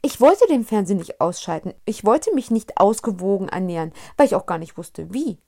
Ich 0.00 0.20
wollte 0.20 0.46
den 0.48 0.64
Fernsehen 0.64 0.98
nicht 0.98 1.20
ausschalten. 1.20 1.74
Ich 1.84 2.04
wollte 2.04 2.34
mich 2.34 2.50
nicht 2.50 2.78
ausgewogen 2.78 3.48
ernähren, 3.48 3.92
weil 4.16 4.26
ich 4.26 4.34
auch 4.34 4.46
gar 4.46 4.58
nicht 4.58 4.76
wusste, 4.76 5.12
wie. 5.12 5.38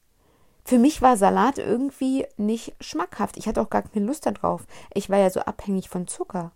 Für 0.64 0.78
mich 0.78 1.02
war 1.02 1.16
Salat 1.16 1.58
irgendwie 1.58 2.26
nicht 2.36 2.74
schmackhaft. 2.80 3.36
Ich 3.36 3.46
hatte 3.46 3.60
auch 3.60 3.70
gar 3.70 3.82
keine 3.82 4.06
Lust 4.06 4.26
darauf. 4.26 4.66
Ich 4.94 5.10
war 5.10 5.18
ja 5.18 5.30
so 5.30 5.40
abhängig 5.40 5.88
von 5.88 6.06
Zucker. 6.06 6.52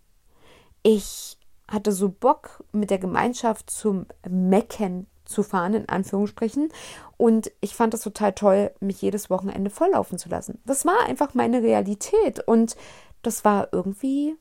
Ich 0.81 1.37
hatte 1.67 1.91
so 1.91 2.09
Bock, 2.09 2.63
mit 2.71 2.89
der 2.89 2.97
Gemeinschaft 2.97 3.69
zum 3.69 4.07
Mecken 4.27 5.07
zu 5.29 5.43
fahren, 5.43 5.73
in 5.73 5.89
Anführungsstrichen. 5.89 6.69
Und 7.17 7.51
ich 7.61 7.75
fand 7.75 7.93
es 7.93 8.01
total 8.01 8.33
toll, 8.33 8.71
mich 8.79 9.01
jedes 9.01 9.29
Wochenende 9.29 9.69
volllaufen 9.69 10.17
zu 10.17 10.29
lassen. 10.29 10.59
Das 10.65 10.85
war 10.85 11.05
einfach 11.05 11.33
meine 11.33 11.61
Realität 11.61 12.45
und 12.47 12.75
das 13.21 13.45
war 13.45 13.69
irgendwie 13.71 14.35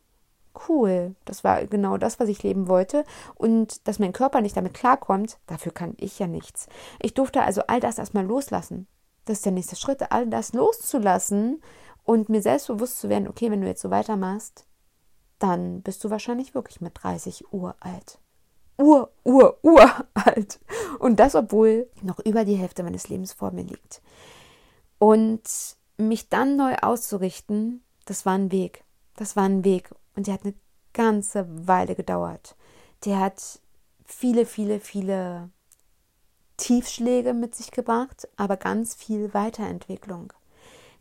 cool. 0.69 1.15
Das 1.25 1.45
war 1.45 1.67
genau 1.67 1.99
das, 1.99 2.19
was 2.19 2.29
ich 2.29 2.43
leben 2.43 2.69
wollte. 2.69 3.05
Und 3.35 3.87
dass 3.87 3.99
mein 3.99 4.13
Körper 4.13 4.41
nicht 4.41 4.57
damit 4.57 4.75
klarkommt, 4.75 5.39
dafür 5.47 5.73
kann 5.73 5.95
ich 5.99 6.19
ja 6.19 6.27
nichts. 6.27 6.67
Ich 7.01 7.15
durfte 7.15 7.43
also 7.43 7.63
all 7.67 7.81
das 7.81 7.99
erstmal 7.99 8.25
loslassen. 8.25 8.87
Das 9.25 9.39
ist 9.39 9.45
der 9.45 9.53
nächste 9.53 9.77
Schritt, 9.77 10.11
all 10.11 10.27
das 10.27 10.53
loszulassen 10.55 11.63
und 12.03 12.29
mir 12.29 12.41
selbstbewusst 12.41 12.99
zu 12.99 13.09
werden, 13.09 13.29
okay, 13.29 13.51
wenn 13.51 13.61
du 13.61 13.67
jetzt 13.67 13.83
so 13.83 13.91
weitermachst, 13.91 14.67
dann 15.39 15.83
bist 15.83 16.03
du 16.03 16.11
wahrscheinlich 16.11 16.55
wirklich 16.55 16.81
mit 16.81 16.95
30 17.03 17.53
Uhr 17.53 17.77
alt 17.81 18.19
ur, 18.79 19.11
ur, 19.25 19.59
uralt. 19.63 20.61
Und 20.99 21.21
das, 21.21 21.35
obwohl 21.35 21.89
noch 22.03 22.19
über 22.21 22.45
die 22.45 22.57
Hälfte 22.57 22.83
meines 22.83 23.09
Lebens 23.09 23.33
vor 23.33 23.51
mir 23.51 23.65
liegt. 23.65 24.01
Und 24.99 25.43
mich 25.97 26.29
dann 26.29 26.57
neu 26.57 26.77
auszurichten, 26.77 27.83
das 28.07 28.25
war 28.25 28.35
ein 28.35 28.53
Weg. 28.53 28.85
Das 29.17 29.37
war 29.37 29.45
ein 29.45 29.65
Weg. 29.65 29.91
Und 30.15 30.27
der 30.27 30.35
hat 30.35 30.45
eine 30.45 30.55
ganze 30.93 31.47
Weile 31.67 31.95
gedauert. 31.95 32.57
Der 33.05 33.21
hat 33.21 33.61
viele, 34.05 34.47
viele, 34.47 34.81
viele 34.81 35.51
Tiefschläge 36.57 37.35
mit 37.35 37.55
sich 37.55 37.71
gebracht, 37.71 38.29
aber 38.37 38.57
ganz 38.57 38.95
viel 38.95 39.33
Weiterentwicklung. 39.35 40.33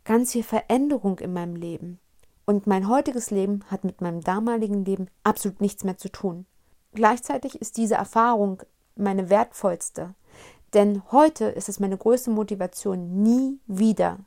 Ganz 0.04 0.32
viel 0.32 0.44
Veränderung 0.44 1.18
in 1.18 1.32
meinem 1.32 1.56
Leben. 1.56 1.98
Und 2.46 2.66
mein 2.66 2.88
heutiges 2.88 3.30
Leben 3.30 3.64
hat 3.70 3.84
mit 3.84 4.00
meinem 4.00 4.22
damaligen 4.22 4.84
Leben 4.84 5.08
absolut 5.22 5.60
nichts 5.60 5.84
mehr 5.84 5.98
zu 5.98 6.10
tun. 6.10 6.46
Gleichzeitig 6.94 7.60
ist 7.60 7.76
diese 7.76 7.94
Erfahrung 7.94 8.62
meine 8.96 9.30
wertvollste, 9.30 10.14
denn 10.74 11.02
heute 11.12 11.46
ist 11.46 11.68
es 11.68 11.80
meine 11.80 11.96
größte 11.96 12.30
Motivation, 12.30 13.22
nie 13.22 13.58
wieder 13.66 14.18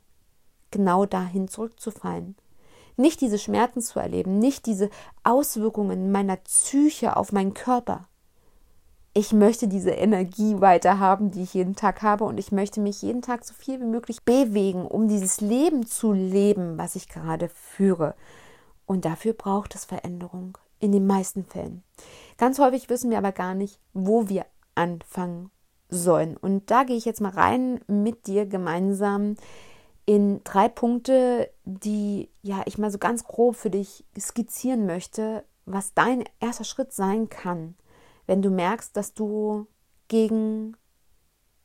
genau 0.70 1.06
dahin 1.06 1.48
zurückzufallen. 1.48 2.36
Nicht 2.96 3.20
diese 3.20 3.38
Schmerzen 3.38 3.80
zu 3.80 4.00
erleben, 4.00 4.38
nicht 4.38 4.66
diese 4.66 4.90
Auswirkungen 5.22 6.12
meiner 6.12 6.36
Psyche 6.36 7.16
auf 7.16 7.32
meinen 7.32 7.54
Körper. 7.54 8.08
Ich 9.14 9.32
möchte 9.32 9.68
diese 9.68 9.90
Energie 9.90 10.60
weiter 10.60 10.98
haben, 10.98 11.30
die 11.30 11.42
ich 11.42 11.54
jeden 11.54 11.76
Tag 11.76 12.02
habe, 12.02 12.24
und 12.24 12.38
ich 12.38 12.50
möchte 12.50 12.80
mich 12.80 13.02
jeden 13.02 13.22
Tag 13.22 13.44
so 13.44 13.54
viel 13.54 13.80
wie 13.80 13.86
möglich 13.86 14.22
bewegen, 14.22 14.86
um 14.86 15.06
dieses 15.06 15.40
Leben 15.40 15.86
zu 15.86 16.12
leben, 16.12 16.78
was 16.78 16.96
ich 16.96 17.08
gerade 17.08 17.50
führe. 17.50 18.14
Und 18.86 19.04
dafür 19.04 19.34
braucht 19.34 19.74
es 19.74 19.84
Veränderung 19.84 20.56
in 20.82 20.92
den 20.92 21.06
meisten 21.06 21.44
Fällen. 21.44 21.82
Ganz 22.36 22.58
häufig 22.58 22.90
wissen 22.90 23.10
wir 23.10 23.18
aber 23.18 23.32
gar 23.32 23.54
nicht, 23.54 23.78
wo 23.94 24.28
wir 24.28 24.44
anfangen 24.74 25.50
sollen. 25.88 26.36
Und 26.36 26.70
da 26.70 26.82
gehe 26.82 26.96
ich 26.96 27.04
jetzt 27.04 27.20
mal 27.20 27.30
rein 27.30 27.80
mit 27.86 28.26
dir 28.26 28.46
gemeinsam 28.46 29.36
in 30.06 30.42
drei 30.42 30.68
Punkte, 30.68 31.50
die 31.64 32.28
ja 32.42 32.62
ich 32.66 32.78
mal 32.78 32.90
so 32.90 32.98
ganz 32.98 33.24
grob 33.24 33.54
für 33.54 33.70
dich 33.70 34.04
skizzieren 34.18 34.84
möchte, 34.84 35.44
was 35.66 35.94
dein 35.94 36.24
erster 36.40 36.64
Schritt 36.64 36.92
sein 36.92 37.28
kann, 37.28 37.76
wenn 38.26 38.42
du 38.42 38.50
merkst, 38.50 38.96
dass 38.96 39.14
du 39.14 39.68
gegen 40.08 40.76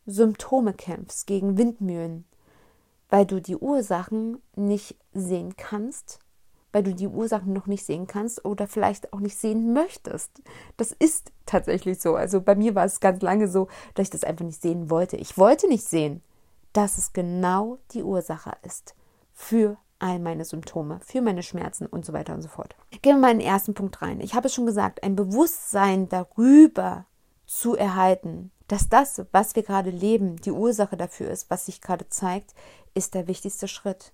Symptome 0.05 0.73
kämpfst, 0.73 1.25
gegen 1.25 1.57
Windmühlen, 1.57 2.25
weil 3.09 3.25
du 3.25 3.41
die 3.41 3.57
Ursachen 3.57 4.43
nicht 4.55 4.95
sehen 5.11 5.55
kannst 5.57 6.19
weil 6.77 6.83
du 6.83 6.93
die 6.93 7.07
Ursachen 7.07 7.53
noch 7.53 7.65
nicht 7.65 7.83
sehen 7.83 8.05
kannst 8.05 8.45
oder 8.45 8.67
vielleicht 8.67 9.11
auch 9.11 9.19
nicht 9.19 9.35
sehen 9.35 9.73
möchtest. 9.73 10.43
Das 10.77 10.91
ist 10.91 11.31
tatsächlich 11.47 11.99
so. 11.99 12.13
Also 12.13 12.39
bei 12.39 12.53
mir 12.53 12.75
war 12.75 12.85
es 12.85 12.99
ganz 12.99 13.23
lange 13.23 13.47
so, 13.47 13.67
dass 13.95 14.03
ich 14.03 14.09
das 14.11 14.23
einfach 14.23 14.45
nicht 14.45 14.61
sehen 14.61 14.91
wollte. 14.91 15.17
Ich 15.17 15.39
wollte 15.39 15.67
nicht 15.67 15.83
sehen, 15.83 16.21
dass 16.73 16.99
es 16.99 17.13
genau 17.13 17.79
die 17.93 18.03
Ursache 18.03 18.51
ist 18.61 18.93
für 19.33 19.77
all 19.97 20.19
meine 20.19 20.45
Symptome, 20.45 20.99
für 21.03 21.21
meine 21.21 21.41
Schmerzen 21.41 21.87
und 21.87 22.05
so 22.05 22.13
weiter 22.13 22.35
und 22.35 22.43
so 22.43 22.47
fort. 22.47 22.75
Gehen 23.01 23.15
wir 23.15 23.21
mal 23.21 23.31
in 23.31 23.39
den 23.39 23.47
ersten 23.47 23.73
Punkt 23.73 23.99
rein. 24.03 24.21
Ich 24.21 24.35
habe 24.35 24.45
es 24.45 24.53
schon 24.53 24.67
gesagt, 24.67 25.01
ein 25.01 25.15
Bewusstsein 25.15 26.09
darüber 26.09 27.05
zu 27.47 27.75
erhalten, 27.75 28.51
dass 28.67 28.87
das, 28.87 29.25
was 29.31 29.55
wir 29.55 29.63
gerade 29.63 29.89
leben, 29.89 30.35
die 30.35 30.51
Ursache 30.51 30.95
dafür 30.95 31.31
ist, 31.31 31.49
was 31.49 31.65
sich 31.65 31.81
gerade 31.81 32.07
zeigt, 32.09 32.53
ist 32.93 33.15
der 33.15 33.27
wichtigste 33.27 33.67
Schritt. 33.67 34.11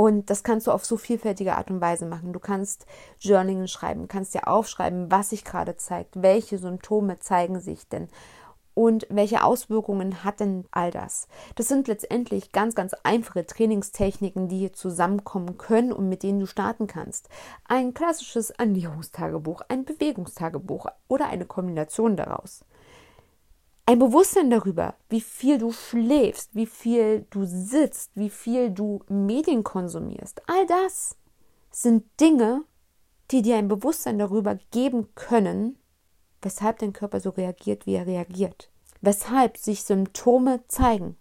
Und 0.00 0.30
das 0.30 0.42
kannst 0.42 0.66
du 0.66 0.70
auf 0.70 0.86
so 0.86 0.96
vielfältige 0.96 1.58
Art 1.58 1.70
und 1.70 1.82
Weise 1.82 2.06
machen. 2.06 2.32
Du 2.32 2.40
kannst 2.40 2.86
Journaling 3.18 3.66
schreiben, 3.66 4.08
kannst 4.08 4.32
dir 4.32 4.48
aufschreiben, 4.48 5.10
was 5.10 5.28
sich 5.28 5.44
gerade 5.44 5.76
zeigt, 5.76 6.22
welche 6.22 6.56
Symptome 6.56 7.18
zeigen 7.18 7.60
sich 7.60 7.86
denn. 7.86 8.08
Und 8.72 9.06
welche 9.10 9.44
Auswirkungen 9.44 10.24
hat 10.24 10.40
denn 10.40 10.64
all 10.70 10.90
das? 10.90 11.28
Das 11.54 11.68
sind 11.68 11.86
letztendlich 11.86 12.50
ganz, 12.50 12.74
ganz 12.74 12.94
einfache 13.02 13.44
Trainingstechniken, 13.44 14.48
die 14.48 14.60
hier 14.60 14.72
zusammenkommen 14.72 15.58
können 15.58 15.92
und 15.92 16.08
mit 16.08 16.22
denen 16.22 16.40
du 16.40 16.46
starten 16.46 16.86
kannst. 16.86 17.28
Ein 17.68 17.92
klassisches 17.92 18.48
Ernährungstagebuch, 18.48 19.60
ein 19.68 19.84
Bewegungstagebuch 19.84 20.86
oder 21.08 21.26
eine 21.26 21.44
Kombination 21.44 22.16
daraus. 22.16 22.64
Ein 23.90 23.98
Bewusstsein 23.98 24.50
darüber, 24.50 24.94
wie 25.08 25.20
viel 25.20 25.58
du 25.58 25.72
schläfst, 25.72 26.54
wie 26.54 26.66
viel 26.66 27.26
du 27.30 27.44
sitzt, 27.44 28.12
wie 28.14 28.30
viel 28.30 28.70
du 28.70 29.00
Medien 29.08 29.64
konsumierst. 29.64 30.42
All 30.46 30.64
das 30.64 31.16
sind 31.72 32.04
Dinge, 32.20 32.62
die 33.32 33.42
dir 33.42 33.56
ein 33.56 33.66
Bewusstsein 33.66 34.20
darüber 34.20 34.56
geben 34.70 35.12
können, 35.16 35.76
weshalb 36.40 36.78
dein 36.78 36.92
Körper 36.92 37.18
so 37.18 37.30
reagiert, 37.30 37.84
wie 37.84 37.94
er 37.94 38.06
reagiert, 38.06 38.70
weshalb 39.00 39.56
sich 39.56 39.82
Symptome 39.82 40.60
zeigen. 40.68 41.16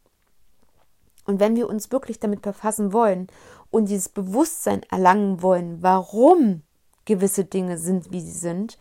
Und 1.26 1.40
wenn 1.40 1.56
wir 1.56 1.68
uns 1.68 1.92
wirklich 1.92 2.20
damit 2.20 2.44
befassen 2.44 2.94
wollen 2.94 3.30
und 3.72 3.90
dieses 3.90 4.10
Bewusstsein 4.10 4.84
erlangen 4.92 5.42
wollen, 5.42 5.82
warum 5.82 6.62
gewisse 7.06 7.46
Dinge 7.46 7.80
sind, 7.80 8.12
wie 8.12 8.22
sie 8.22 8.38
sind, 8.38 8.78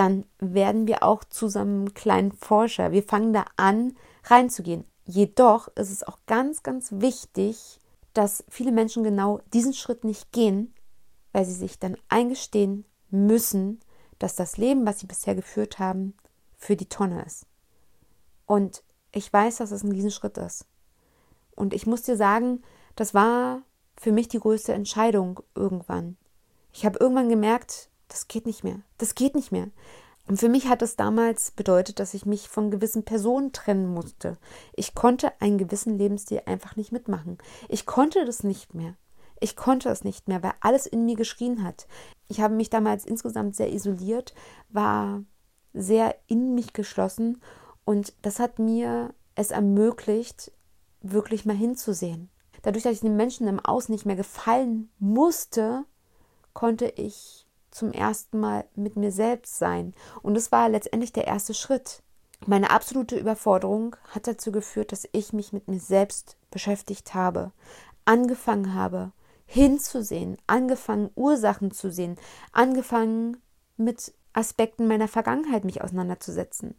dann 0.00 0.24
werden 0.38 0.86
wir 0.86 1.02
auch 1.02 1.24
zusammen 1.24 1.92
kleinen 1.92 2.32
Forscher. 2.32 2.90
Wir 2.90 3.02
fangen 3.02 3.34
da 3.34 3.44
an, 3.58 3.98
reinzugehen. 4.24 4.86
Jedoch 5.04 5.68
ist 5.76 5.90
es 5.90 6.02
auch 6.02 6.16
ganz, 6.26 6.62
ganz 6.62 6.90
wichtig, 6.90 7.78
dass 8.14 8.42
viele 8.48 8.72
Menschen 8.72 9.04
genau 9.04 9.42
diesen 9.52 9.74
Schritt 9.74 10.04
nicht 10.04 10.32
gehen, 10.32 10.72
weil 11.32 11.44
sie 11.44 11.52
sich 11.52 11.78
dann 11.78 11.98
eingestehen 12.08 12.86
müssen, 13.10 13.80
dass 14.18 14.34
das 14.36 14.56
Leben, 14.56 14.86
was 14.86 15.00
sie 15.00 15.06
bisher 15.06 15.34
geführt 15.34 15.78
haben, 15.78 16.14
für 16.56 16.76
die 16.76 16.88
Tonne 16.88 17.22
ist. 17.26 17.44
Und 18.46 18.82
ich 19.12 19.30
weiß, 19.30 19.56
dass 19.56 19.70
es 19.70 19.82
ein 19.82 19.92
Riesenschritt 19.92 20.38
ist. 20.38 20.64
Und 21.54 21.74
ich 21.74 21.86
muss 21.86 22.02
dir 22.02 22.16
sagen, 22.16 22.62
das 22.96 23.12
war 23.12 23.64
für 23.98 24.12
mich 24.12 24.28
die 24.28 24.40
größte 24.40 24.72
Entscheidung 24.72 25.40
irgendwann. 25.54 26.16
Ich 26.72 26.86
habe 26.86 26.98
irgendwann 26.98 27.28
gemerkt, 27.28 27.89
das 28.10 28.28
geht 28.28 28.46
nicht 28.46 28.64
mehr. 28.64 28.80
Das 28.98 29.14
geht 29.14 29.34
nicht 29.34 29.52
mehr. 29.52 29.68
Und 30.28 30.38
für 30.38 30.48
mich 30.48 30.68
hat 30.68 30.82
es 30.82 30.96
damals 30.96 31.50
bedeutet, 31.50 31.98
dass 31.98 32.14
ich 32.14 32.26
mich 32.26 32.48
von 32.48 32.70
gewissen 32.70 33.04
Personen 33.04 33.52
trennen 33.52 33.88
musste. 33.92 34.36
Ich 34.74 34.94
konnte 34.94 35.32
einen 35.40 35.58
gewissen 35.58 35.98
Lebensstil 35.98 36.42
einfach 36.46 36.76
nicht 36.76 36.92
mitmachen. 36.92 37.38
Ich 37.68 37.86
konnte 37.86 38.24
das 38.24 38.44
nicht 38.44 38.74
mehr. 38.74 38.94
Ich 39.40 39.56
konnte 39.56 39.88
es 39.88 40.04
nicht 40.04 40.28
mehr, 40.28 40.42
weil 40.42 40.52
alles 40.60 40.86
in 40.86 41.04
mir 41.04 41.16
geschrien 41.16 41.64
hat. 41.64 41.86
Ich 42.28 42.40
habe 42.40 42.54
mich 42.54 42.68
damals 42.68 43.06
insgesamt 43.06 43.56
sehr 43.56 43.72
isoliert, 43.72 44.34
war 44.68 45.24
sehr 45.72 46.14
in 46.26 46.54
mich 46.54 46.74
geschlossen 46.74 47.40
und 47.84 48.12
das 48.22 48.38
hat 48.38 48.58
mir 48.58 49.14
es 49.34 49.50
ermöglicht, 49.50 50.52
wirklich 51.00 51.46
mal 51.46 51.56
hinzusehen. 51.56 52.28
Dadurch, 52.62 52.84
dass 52.84 52.92
ich 52.92 53.00
den 53.00 53.16
Menschen 53.16 53.48
im 53.48 53.58
Außen 53.58 53.92
nicht 53.92 54.04
mehr 54.04 54.16
gefallen 54.16 54.90
musste, 54.98 55.84
konnte 56.52 56.86
ich 56.96 57.39
zum 57.70 57.92
ersten 57.92 58.40
Mal 58.40 58.64
mit 58.74 58.96
mir 58.96 59.12
selbst 59.12 59.58
sein. 59.58 59.94
Und 60.22 60.34
das 60.34 60.52
war 60.52 60.68
letztendlich 60.68 61.12
der 61.12 61.26
erste 61.26 61.54
Schritt. 61.54 62.02
Meine 62.46 62.70
absolute 62.70 63.16
Überforderung 63.16 63.96
hat 64.08 64.26
dazu 64.26 64.50
geführt, 64.50 64.92
dass 64.92 65.08
ich 65.12 65.32
mich 65.32 65.52
mit 65.52 65.68
mir 65.68 65.80
selbst 65.80 66.36
beschäftigt 66.50 67.14
habe, 67.14 67.52
angefangen 68.04 68.74
habe, 68.74 69.12
hinzusehen, 69.46 70.38
angefangen, 70.46 71.10
Ursachen 71.14 71.70
zu 71.70 71.90
sehen, 71.90 72.16
angefangen, 72.52 73.36
mit 73.76 74.14
Aspekten 74.32 74.86
meiner 74.86 75.08
Vergangenheit 75.08 75.64
mich 75.64 75.82
auseinanderzusetzen, 75.82 76.74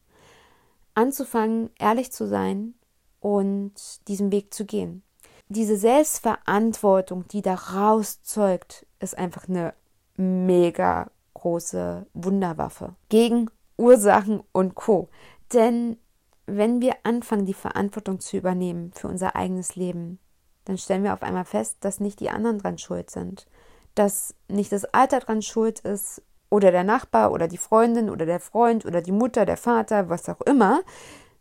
anzufangen, 0.94 1.70
ehrlich 1.78 2.12
zu 2.12 2.28
sein 2.28 2.76
und 3.20 3.74
diesen 4.08 4.32
Weg 4.32 4.54
zu 4.54 4.66
gehen. 4.66 5.04
Diese 5.50 5.76
Selbstverantwortung, 5.76 7.28
die 7.28 7.42
daraus 7.42 8.24
zeugt, 8.24 8.86
ist 9.00 9.18
einfach 9.18 9.50
eine 9.50 9.74
mega 10.18 11.10
große 11.34 12.06
Wunderwaffe 12.14 12.96
gegen 13.10 13.50
Ursachen 13.78 14.44
und 14.52 14.76
Co. 14.76 15.10
Denn 15.54 15.98
wenn 16.46 16.82
wir 16.82 16.96
anfangen, 17.04 17.46
die 17.46 17.54
Verantwortung 17.54 18.20
zu 18.20 18.38
übernehmen 18.38 18.92
für 18.94 19.08
unser 19.08 19.36
eigenes 19.36 19.76
Leben, 19.76 20.20
dann 20.66 20.78
stellen 20.78 21.04
wir 21.04 21.14
auf 21.14 21.24
einmal 21.24 21.46
fest, 21.46 21.78
dass 21.82 22.00
nicht 22.00 22.20
die 22.20 22.30
anderen 22.30 22.60
dran 22.60 22.78
schuld 22.78 23.10
sind. 23.10 23.48
Dass 23.96 24.36
nicht 24.48 24.72
das 24.72 24.86
Alter 24.86 25.20
dran 25.20 25.42
schuld 25.42 25.80
ist 25.80 26.22
oder 26.50 26.72
der 26.72 26.84
Nachbar 26.84 27.32
oder 27.32 27.48
die 27.48 27.58
Freundin 27.58 28.10
oder 28.10 28.26
der 28.26 28.40
Freund 28.40 28.86
oder 28.86 29.02
die 29.02 29.12
Mutter, 29.12 29.46
der 29.46 29.58
Vater, 29.58 30.10
was 30.10 30.30
auch 30.30 30.42
immer, 30.42 30.82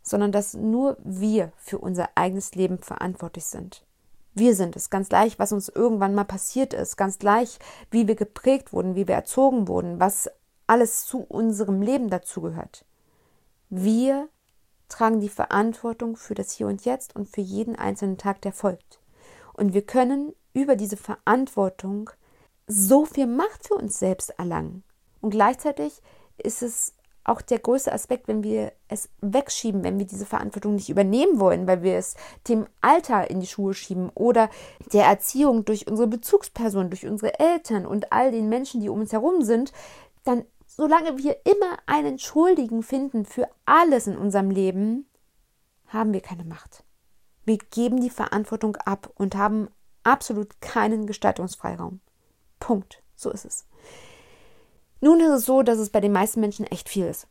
sondern 0.01 0.31
dass 0.31 0.53
nur 0.53 0.97
wir 1.03 1.51
für 1.57 1.77
unser 1.77 2.09
eigenes 2.15 2.55
Leben 2.55 2.79
verantwortlich 2.79 3.45
sind. 3.45 3.85
Wir 4.33 4.55
sind 4.55 4.75
es, 4.75 4.89
ganz 4.89 5.09
gleich, 5.09 5.39
was 5.39 5.51
uns 5.51 5.67
irgendwann 5.69 6.15
mal 6.15 6.23
passiert 6.23 6.73
ist, 6.73 6.95
ganz 6.95 7.19
gleich, 7.19 7.59
wie 7.89 8.07
wir 8.07 8.15
geprägt 8.15 8.71
wurden, 8.71 8.95
wie 8.95 9.07
wir 9.07 9.15
erzogen 9.15 9.67
wurden, 9.67 9.99
was 9.99 10.29
alles 10.67 11.05
zu 11.05 11.19
unserem 11.19 11.81
Leben 11.81 12.09
dazugehört. 12.09 12.85
Wir 13.69 14.29
tragen 14.87 15.19
die 15.19 15.29
Verantwortung 15.29 16.15
für 16.15 16.33
das 16.33 16.51
Hier 16.51 16.67
und 16.67 16.85
Jetzt 16.85 17.15
und 17.15 17.27
für 17.27 17.41
jeden 17.41 17.75
einzelnen 17.75 18.17
Tag, 18.17 18.41
der 18.41 18.53
folgt. 18.53 18.99
Und 19.53 19.73
wir 19.73 19.85
können 19.85 20.33
über 20.53 20.75
diese 20.75 20.97
Verantwortung 20.97 22.09
so 22.67 23.05
viel 23.05 23.27
Macht 23.27 23.67
für 23.67 23.75
uns 23.75 23.99
selbst 23.99 24.29
erlangen. 24.37 24.83
Und 25.19 25.31
gleichzeitig 25.31 26.01
ist 26.37 26.61
es 26.61 26.93
auch 27.23 27.41
der 27.41 27.59
größte 27.59 27.91
Aspekt, 27.91 28.27
wenn 28.27 28.43
wir 28.43 28.71
es 28.87 29.09
wegschieben, 29.21 29.83
wenn 29.83 29.99
wir 29.99 30.05
diese 30.05 30.25
Verantwortung 30.25 30.75
nicht 30.75 30.89
übernehmen 30.89 31.39
wollen, 31.39 31.67
weil 31.67 31.83
wir 31.83 31.97
es 31.97 32.15
dem 32.47 32.65
Alter 32.81 33.29
in 33.29 33.39
die 33.39 33.47
Schuhe 33.47 33.73
schieben 33.73 34.09
oder 34.15 34.49
der 34.91 35.05
Erziehung 35.05 35.65
durch 35.65 35.87
unsere 35.87 36.07
Bezugspersonen, 36.07 36.89
durch 36.89 37.05
unsere 37.05 37.39
Eltern 37.39 37.85
und 37.85 38.11
all 38.11 38.31
den 38.31 38.49
Menschen, 38.49 38.81
die 38.81 38.89
um 38.89 39.01
uns 39.01 39.13
herum 39.13 39.43
sind, 39.43 39.71
dann 40.23 40.45
solange 40.65 41.17
wir 41.17 41.37
immer 41.45 41.77
einen 41.85 42.17
Schuldigen 42.17 42.81
finden 42.81 43.25
für 43.25 43.47
alles 43.65 44.07
in 44.07 44.17
unserem 44.17 44.49
Leben, 44.49 45.05
haben 45.87 46.13
wir 46.13 46.21
keine 46.21 46.45
Macht. 46.45 46.83
Wir 47.43 47.57
geben 47.57 48.01
die 48.01 48.09
Verantwortung 48.09 48.77
ab 48.77 49.11
und 49.15 49.35
haben 49.35 49.69
absolut 50.03 50.61
keinen 50.61 51.05
Gestaltungsfreiraum. 51.05 51.99
Punkt. 52.59 53.03
So 53.15 53.29
ist 53.29 53.45
es. 53.45 53.65
Nun 55.01 55.19
ist 55.19 55.29
es 55.29 55.45
so, 55.45 55.63
dass 55.63 55.79
es 55.79 55.89
bei 55.89 55.99
den 55.99 56.11
meisten 56.11 56.39
Menschen 56.39 56.65
echt 56.65 56.87
viel 56.87 57.05
ist. 57.05 57.27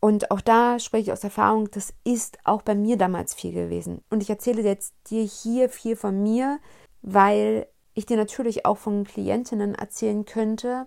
Und 0.00 0.30
auch 0.30 0.42
da 0.42 0.78
spreche 0.78 1.04
ich 1.04 1.12
aus 1.12 1.24
Erfahrung, 1.24 1.70
das 1.70 1.94
ist 2.04 2.38
auch 2.44 2.62
bei 2.62 2.74
mir 2.74 2.96
damals 2.96 3.34
viel 3.34 3.52
gewesen. 3.52 4.02
Und 4.10 4.22
ich 4.22 4.28
erzähle 4.28 4.62
jetzt 4.62 4.94
dir 5.08 5.22
hier 5.24 5.70
viel 5.70 5.96
von 5.96 6.22
mir, 6.22 6.58
weil 7.00 7.66
ich 7.94 8.04
dir 8.04 8.18
natürlich 8.18 8.66
auch 8.66 8.76
von 8.76 9.04
Klientinnen 9.04 9.74
erzählen 9.74 10.24
könnte. 10.24 10.86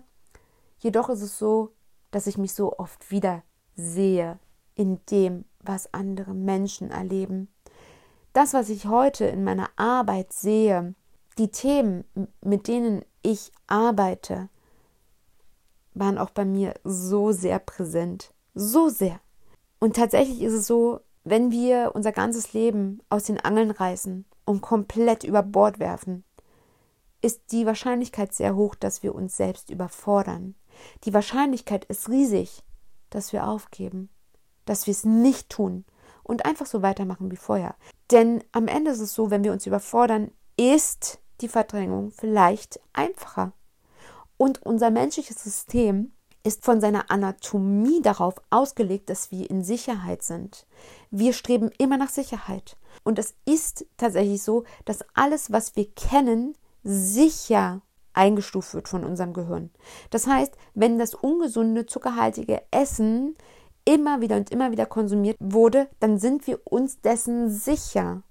Jedoch 0.78 1.08
ist 1.08 1.22
es 1.22 1.36
so, 1.38 1.72
dass 2.12 2.28
ich 2.28 2.38
mich 2.38 2.54
so 2.54 2.78
oft 2.78 3.10
wieder 3.10 3.42
sehe 3.74 4.38
in 4.76 5.00
dem, 5.10 5.44
was 5.60 5.92
andere 5.92 6.32
Menschen 6.32 6.92
erleben 6.92 7.48
das, 8.38 8.54
was 8.54 8.68
ich 8.68 8.86
heute 8.86 9.24
in 9.24 9.42
meiner 9.42 9.68
Arbeit 9.74 10.32
sehe, 10.32 10.94
die 11.38 11.48
Themen, 11.48 12.04
mit 12.40 12.68
denen 12.68 13.04
ich 13.20 13.50
arbeite, 13.66 14.48
waren 15.98 16.18
auch 16.18 16.30
bei 16.30 16.44
mir 16.44 16.74
so 16.84 17.32
sehr 17.32 17.58
präsent. 17.58 18.32
So 18.54 18.88
sehr. 18.88 19.20
Und 19.78 19.96
tatsächlich 19.96 20.42
ist 20.42 20.52
es 20.52 20.66
so, 20.66 21.00
wenn 21.24 21.50
wir 21.50 21.92
unser 21.94 22.12
ganzes 22.12 22.52
Leben 22.52 23.00
aus 23.08 23.24
den 23.24 23.38
Angeln 23.38 23.70
reißen 23.70 24.24
und 24.44 24.60
komplett 24.60 25.24
über 25.24 25.42
Bord 25.42 25.78
werfen, 25.78 26.24
ist 27.20 27.52
die 27.52 27.66
Wahrscheinlichkeit 27.66 28.32
sehr 28.32 28.54
hoch, 28.56 28.74
dass 28.74 29.02
wir 29.02 29.14
uns 29.14 29.36
selbst 29.36 29.70
überfordern. 29.70 30.54
Die 31.04 31.12
Wahrscheinlichkeit 31.12 31.84
ist 31.86 32.08
riesig, 32.08 32.62
dass 33.10 33.32
wir 33.32 33.46
aufgeben, 33.46 34.08
dass 34.64 34.86
wir 34.86 34.92
es 34.92 35.04
nicht 35.04 35.48
tun 35.48 35.84
und 36.22 36.44
einfach 36.44 36.66
so 36.66 36.82
weitermachen 36.82 37.30
wie 37.30 37.36
vorher. 37.36 37.74
Denn 38.10 38.44
am 38.52 38.68
Ende 38.68 38.90
ist 38.92 39.00
es 39.00 39.14
so, 39.14 39.30
wenn 39.30 39.44
wir 39.44 39.52
uns 39.52 39.66
überfordern, 39.66 40.30
ist 40.56 41.20
die 41.40 41.48
Verdrängung 41.48 42.10
vielleicht 42.10 42.80
einfacher. 42.92 43.52
Und 44.38 44.64
unser 44.64 44.90
menschliches 44.90 45.42
System 45.42 46.12
ist 46.44 46.64
von 46.64 46.80
seiner 46.80 47.10
Anatomie 47.10 48.00
darauf 48.00 48.36
ausgelegt, 48.48 49.10
dass 49.10 49.30
wir 49.30 49.50
in 49.50 49.62
Sicherheit 49.62 50.22
sind. 50.22 50.66
Wir 51.10 51.34
streben 51.34 51.70
immer 51.76 51.98
nach 51.98 52.08
Sicherheit. 52.08 52.78
Und 53.04 53.18
es 53.18 53.34
ist 53.44 53.84
tatsächlich 53.98 54.42
so, 54.42 54.64
dass 54.86 55.04
alles, 55.14 55.52
was 55.52 55.76
wir 55.76 55.90
kennen, 55.90 56.56
sicher 56.84 57.82
eingestuft 58.14 58.74
wird 58.74 58.88
von 58.88 59.04
unserem 59.04 59.32
Gehirn. 59.32 59.70
Das 60.10 60.26
heißt, 60.26 60.54
wenn 60.74 60.98
das 60.98 61.14
ungesunde, 61.14 61.86
zuckerhaltige 61.86 62.62
Essen 62.70 63.36
immer 63.84 64.20
wieder 64.20 64.36
und 64.36 64.50
immer 64.50 64.70
wieder 64.70 64.86
konsumiert 64.86 65.36
wurde, 65.40 65.88
dann 66.00 66.18
sind 66.18 66.46
wir 66.46 66.60
uns 66.64 67.00
dessen 67.00 67.50
sicher. 67.50 68.22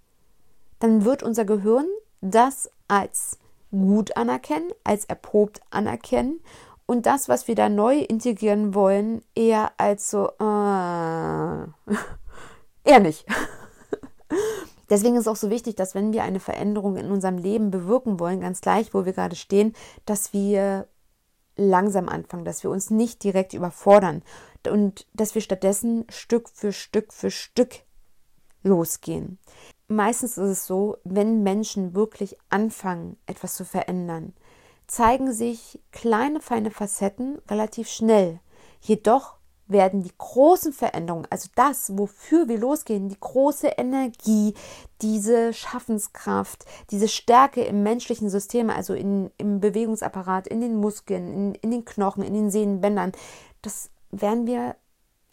Dann 0.80 1.06
wird 1.06 1.24
unser 1.24 1.46
Gehirn 1.46 1.88
das 2.22 2.70
als 2.88 3.38
gut 3.72 4.16
anerkennen, 4.16 4.72
als 4.84 5.06
erprobt 5.06 5.62
anerkennen 5.70 6.40
und 6.88 7.06
das, 7.06 7.28
was 7.28 7.50
wir 7.50 7.56
da 7.56 7.70
neu 7.70 8.00
integrieren 8.00 8.74
wollen, 8.74 9.22
eher 9.36 9.74
als 9.78 10.10
so, 10.10 10.30
äh, 10.40 10.44
eher 12.90 13.02
nicht. 13.02 13.26
Deswegen 14.90 15.16
ist 15.16 15.22
es 15.22 15.28
auch 15.28 15.36
so 15.36 15.50
wichtig, 15.50 15.76
dass 15.76 15.96
wenn 15.96 16.14
wir 16.14 16.24
eine 16.24 16.40
Veränderung 16.40 16.96
in 16.96 17.12
unserem 17.12 17.38
Leben 17.38 17.72
bewirken 17.72 18.22
wollen, 18.22 18.40
ganz 18.40 18.62
gleich, 18.62 18.94
wo 18.94 19.06
wir 19.06 19.12
gerade 19.12 19.36
stehen, 19.36 19.74
dass 20.06 20.32
wir 20.32 20.88
langsam 21.58 22.08
anfangen, 22.08 22.46
dass 22.46 22.64
wir 22.64 22.72
uns 22.72 22.90
nicht 22.90 23.22
direkt 23.22 23.54
überfordern 23.54 24.24
und 24.70 25.06
dass 25.14 25.36
wir 25.36 25.42
stattdessen 25.42 26.06
Stück 26.10 26.48
für 26.48 26.72
Stück 26.72 27.12
für 27.12 27.32
Stück 27.32 27.82
losgehen. 28.64 29.40
Meistens 29.88 30.38
ist 30.38 30.50
es 30.50 30.68
so, 30.68 30.98
wenn 31.04 31.44
Menschen 31.44 31.96
wirklich 31.96 32.38
anfangen, 32.50 33.18
etwas 33.26 33.56
zu 33.56 33.64
verändern, 33.64 34.34
zeigen 34.86 35.32
sich 35.32 35.80
kleine, 35.92 36.42
feine 36.42 36.72
Facetten 36.72 37.40
relativ 37.50 37.88
schnell. 37.88 38.40
Jedoch 38.82 39.38
werden 39.68 40.02
die 40.02 40.12
großen 40.18 40.74
Veränderungen, 40.74 41.28
also 41.30 41.50
das, 41.56 41.98
wofür 41.98 42.48
wir 42.48 42.58
losgehen, 42.58 43.10
die 43.10 43.20
große 43.20 43.68
Energie, 43.68 44.54
diese 45.02 45.54
Schaffenskraft, 45.54 46.66
diese 46.90 47.08
Stärke 47.08 47.64
im 47.64 47.84
menschlichen 47.84 48.30
System, 48.30 48.70
also 48.70 48.94
in, 48.94 49.32
im 49.38 49.60
Bewegungsapparat, 49.60 50.48
in 50.48 50.62
den 50.62 50.76
Muskeln, 50.76 51.34
in, 51.34 51.56
in 51.56 51.72
den 51.72 51.86
Knochen, 51.86 52.24
in 52.24 52.34
den 52.34 52.50
Sehnenbändern, 52.50 53.12
das 53.62 53.90
werden 54.12 54.48
wir 54.48 54.76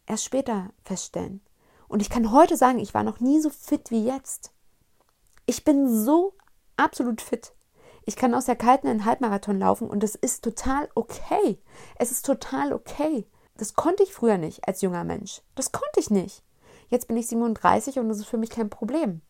erst 0.07 0.25
später 0.25 0.71
feststellen. 0.85 1.41
Und 1.89 2.03
ich 2.03 2.11
kann 2.11 2.33
heute 2.33 2.57
sagen, 2.57 2.79
ich 2.79 2.95
war 2.95 3.03
noch 3.03 3.21
nie 3.21 3.41
so 3.41 3.51
fit 3.51 3.91
wie 3.91 4.05
jetzt. 4.05 4.53
Ich 5.47 5.65
bin 5.65 5.89
so 6.05 6.35
absolut 6.77 7.21
fit. 7.21 7.53
Ich 8.07 8.17
kann 8.17 8.35
aus 8.35 8.47
der 8.47 8.57
kalten 8.57 8.89
einen 8.89 9.05
Halbmarathon 9.05 9.59
laufen 9.59 9.89
und 9.89 10.03
das 10.03 10.15
ist 10.15 10.45
total 10.45 10.89
okay. 10.95 11.59
Es 11.97 12.11
ist 12.11 12.27
total 12.27 12.73
okay. 12.73 13.27
Das 13.57 13.75
konnte 13.75 14.03
ich 14.03 14.13
früher 14.13 14.37
nicht 14.37 14.67
als 14.69 14.83
junger 14.83 15.05
Mensch. 15.05 15.43
Das 15.55 15.73
konnte 15.73 16.01
ich 16.01 16.11
nicht. 16.11 16.43
Jetzt 16.89 17.09
bin 17.09 17.17
ich 17.17 17.29
37 17.29 17.99
und 17.99 18.09
das 18.09 18.19
ist 18.19 18.27
für 18.27 18.37
mich 18.37 18.51
kein 18.51 18.69
Problem. 18.69 19.23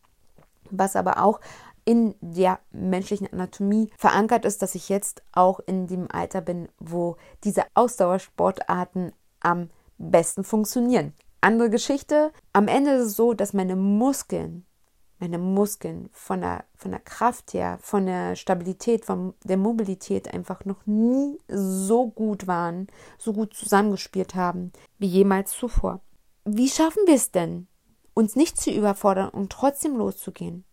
Was 0.71 0.95
aber 0.95 1.23
auch 1.23 1.39
in 1.85 2.15
der 2.19 2.59
menschlichen 2.71 3.31
Anatomie 3.31 3.91
verankert 3.97 4.43
ist, 4.43 4.61
dass 4.61 4.75
ich 4.75 4.89
jetzt 4.89 5.21
auch 5.31 5.59
in 5.59 5.87
dem 5.87 6.09
Alter 6.11 6.41
bin, 6.41 6.67
wo 6.79 7.15
diese 7.43 7.63
Ausdauersportarten 7.75 9.13
am 9.39 9.69
besten 9.97 10.43
funktionieren. 10.43 11.13
Andere 11.45 11.69
Geschichte. 11.69 12.31
Am 12.53 12.67
Ende 12.67 12.93
ist 12.93 13.05
es 13.05 13.15
so, 13.15 13.35
dass 13.35 13.53
meine 13.53 13.75
Muskeln, 13.75 14.65
meine 15.19 15.37
Muskeln 15.37 16.09
von 16.11 16.41
der, 16.41 16.65
von 16.75 16.89
der 16.89 16.99
Kraft 16.99 17.53
her, 17.53 17.77
von 17.83 18.07
der 18.07 18.35
Stabilität, 18.35 19.05
von 19.05 19.35
der 19.43 19.57
Mobilität 19.57 20.33
einfach 20.33 20.65
noch 20.65 20.87
nie 20.87 21.37
so 21.47 22.07
gut 22.07 22.47
waren, 22.47 22.87
so 23.19 23.31
gut 23.31 23.53
zusammengespielt 23.53 24.33
haben 24.33 24.71
wie 24.97 25.05
jemals 25.05 25.51
zuvor. 25.51 26.01
Wie 26.45 26.67
schaffen 26.67 27.03
wir 27.05 27.13
es 27.13 27.29
denn, 27.29 27.67
uns 28.15 28.35
nicht 28.35 28.59
zu 28.59 28.71
überfordern 28.71 29.29
und 29.29 29.51
trotzdem 29.51 29.97
loszugehen? 29.97 30.65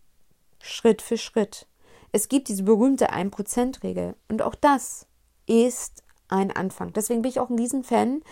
Schritt 0.58 1.02
für 1.02 1.18
Schritt. 1.18 1.66
Es 2.12 2.30
gibt 2.30 2.48
diese 2.48 2.62
berühmte 2.62 3.12
1%-Regel 3.12 4.16
und 4.30 4.40
auch 4.40 4.54
das 4.54 5.06
ist 5.46 6.02
ein 6.28 6.50
Anfang. 6.50 6.94
Deswegen 6.94 7.20
bin 7.20 7.30
ich 7.30 7.40
auch 7.40 7.50
ein 7.50 7.58
Riesenfan 7.58 8.22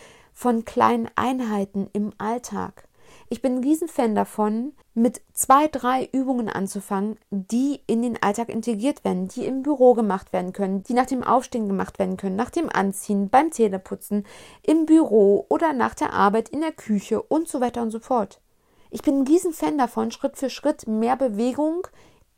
von 0.41 0.65
kleinen 0.65 1.07
Einheiten 1.17 1.91
im 1.93 2.15
Alltag. 2.17 2.89
Ich 3.29 3.43
bin 3.43 3.57
ein 3.57 3.63
Riesenfan 3.63 4.15
davon, 4.15 4.73
mit 4.95 5.21
zwei, 5.35 5.69
drei 5.69 6.09
Übungen 6.13 6.49
anzufangen, 6.49 7.19
die 7.29 7.83
in 7.87 8.01
den 8.01 8.23
Alltag 8.23 8.49
integriert 8.49 9.05
werden, 9.05 9.29
die 9.29 9.45
im 9.45 9.63
Büro 9.63 9.93
gemacht 9.93 10.33
werden 10.33 10.55
können, 10.55 10.83
die 10.83 10.95
nach 10.95 11.05
dem 11.05 11.23
Aufstehen 11.23 11.69
gemacht 11.69 11.99
werden 11.99 12.17
können, 12.17 12.37
nach 12.37 12.49
dem 12.49 12.71
Anziehen, 12.71 13.29
beim 13.29 13.53
Zähneputzen, 13.53 14.25
im 14.63 14.87
Büro 14.87 15.45
oder 15.51 15.75
nach 15.75 15.95
der 15.95 16.15
Arbeit, 16.15 16.49
in 16.49 16.63
der 16.63 16.73
Küche 16.73 17.21
und 17.21 17.47
so 17.47 17.61
weiter 17.61 17.83
und 17.83 17.91
so 17.91 18.01
fort. 18.01 18.41
Ich 18.89 19.03
bin 19.03 19.19
ein 19.19 19.27
Riesenfan 19.27 19.77
davon, 19.77 20.11
Schritt 20.11 20.39
für 20.39 20.49
Schritt 20.49 20.87
mehr 20.87 21.17
Bewegung 21.17 21.87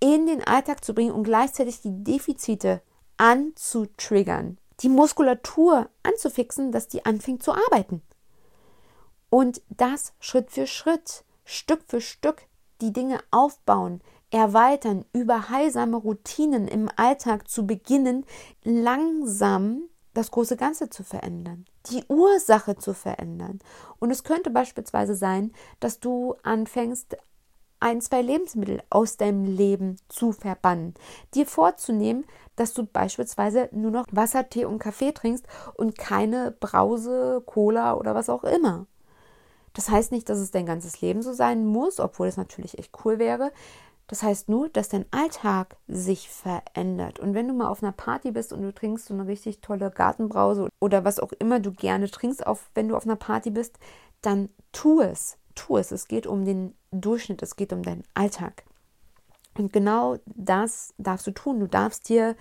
in 0.01 0.27
den 0.27 0.43
Alltag 0.43 0.85
zu 0.85 0.93
bringen 0.93 1.13
und 1.13 1.23
gleichzeitig 1.23 1.83
die 1.83 2.03
Defizite 2.03 2.83
anzutriggern 3.17 4.59
die 4.81 4.89
Muskulatur 4.89 5.89
anzufixen, 6.03 6.73
dass 6.73 6.89
die 6.89 7.05
anfängt 7.05 7.43
zu 7.43 7.53
arbeiten. 7.53 8.03
Und 9.31 9.63
das 9.71 10.13
Schritt 10.21 10.51
für 10.51 10.67
Schritt, 10.67 11.25
Stück 11.45 11.83
für 11.87 12.01
Stück 12.01 12.43
die 12.81 12.93
Dinge 12.93 13.21
aufbauen, 13.31 14.03
erweitern, 14.31 15.05
über 15.13 15.51
heilsame 15.51 15.97
Routinen 15.97 16.67
im 16.67 16.91
Alltag 16.97 17.49
zu 17.49 17.67
beginnen, 17.67 18.27
langsam 18.65 19.83
das 20.15 20.31
große 20.31 20.57
Ganze 20.57 20.91
zu 20.91 21.05
verändern, 21.05 21.65
die 21.91 22.05
Ursache 22.09 22.77
zu 22.77 22.93
verändern. 22.95 23.61
Und 23.99 24.11
es 24.11 24.25
könnte 24.25 24.51
beispielsweise 24.51 25.15
sein, 25.15 25.53
dass 25.81 26.01
du 26.01 26.35
anfängst, 26.43 27.17
ein, 27.83 28.01
zwei 28.01 28.23
Lebensmittel 28.23 28.83
aus 28.91 29.17
deinem 29.17 29.45
Leben 29.45 29.97
zu 30.09 30.33
verbannen. 30.33 30.95
Dir 31.35 31.47
vorzunehmen, 31.47 32.25
dass 32.57 32.75
du 32.75 32.87
beispielsweise 32.87 33.69
nur 33.73 33.91
noch 33.91 34.07
Wasser, 34.13 34.49
Tee 34.49 34.65
und 34.65 34.79
Kaffee 34.79 35.13
trinkst 35.13 35.47
und 35.75 35.99
keine 35.99 36.53
Brause, 36.53 37.43
Cola 37.45 37.95
oder 37.95 38.15
was 38.15 38.29
auch 38.29 38.45
immer. 38.45 38.87
Das 39.75 39.89
heißt 39.89 40.13
nicht, 40.13 40.29
dass 40.29 40.39
es 40.39 40.51
dein 40.51 40.67
ganzes 40.67 41.01
Leben 41.01 41.23
so 41.23 41.33
sein 41.33 41.67
muss, 41.67 41.99
obwohl 41.99 42.29
es 42.29 42.37
natürlich 42.37 42.79
echt 42.79 42.93
cool 43.05 43.19
wäre. 43.19 43.53
Das 44.07 44.23
heißt 44.23 44.49
nur, 44.49 44.69
dass 44.69 44.91
dein 44.91 45.07
Alltag 45.11 45.77
sich 45.89 46.29
verändert. 46.29 47.19
Und 47.19 47.35
wenn 47.35 47.49
du 47.49 47.55
mal 47.55 47.69
auf 47.69 47.83
einer 47.83 47.93
Party 47.93 48.31
bist 48.31 48.53
und 48.53 48.63
du 48.63 48.73
trinkst 48.73 49.07
so 49.07 49.15
eine 49.15 49.27
richtig 49.27 49.61
tolle 49.61 49.91
Gartenbrause 49.91 50.69
oder 50.81 51.05
was 51.05 51.19
auch 51.19 51.33
immer 51.33 51.61
du 51.61 51.73
gerne 51.73 52.11
trinkst, 52.11 52.47
auf, 52.47 52.69
wenn 52.75 52.89
du 52.89 52.97
auf 52.97 53.07
einer 53.07 53.17
Party 53.17 53.51
bist, 53.51 53.79
dann 54.21 54.51
tu 54.73 55.01
es 55.01 55.39
tu 55.55 55.77
es. 55.77 55.93
Es 55.93 56.09
geht 56.09 56.27
um 56.27 56.45
den 56.45 56.75
Durchschnitt, 56.91 57.43
es 57.43 57.57
geht 57.57 57.73
um 57.73 57.83
deinen 57.83 58.05
Alltag. 58.15 58.65
Und 59.57 59.73
genau 59.73 60.19
das 60.27 60.95
darfst 60.99 61.27
du 61.27 61.31
tun. 61.31 61.61
Du 61.61 61.67
darfst 61.67 62.09
dir 62.09 62.37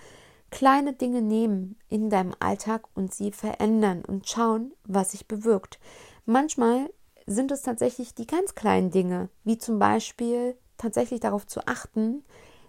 kleine 0.50 0.92
Dinge 0.92 1.22
nehmen 1.22 1.76
in 1.88 2.10
deinem 2.10 2.34
Alltag 2.38 2.84
und 2.94 3.12
sie 3.12 3.32
verändern 3.32 4.04
und 4.04 4.28
schauen, 4.28 4.72
was 4.84 5.12
sich 5.12 5.26
bewirkt. 5.26 5.78
Manchmal 6.26 6.90
sind 7.26 7.50
es 7.50 7.62
tatsächlich 7.62 8.14
die 8.14 8.26
ganz 8.26 8.54
kleinen 8.54 8.90
Dinge, 8.90 9.28
wie 9.44 9.58
zum 9.58 9.78
Beispiel 9.78 10.56
tatsächlich 10.76 11.20
darauf 11.20 11.46
zu 11.46 11.66
achten, 11.66 12.24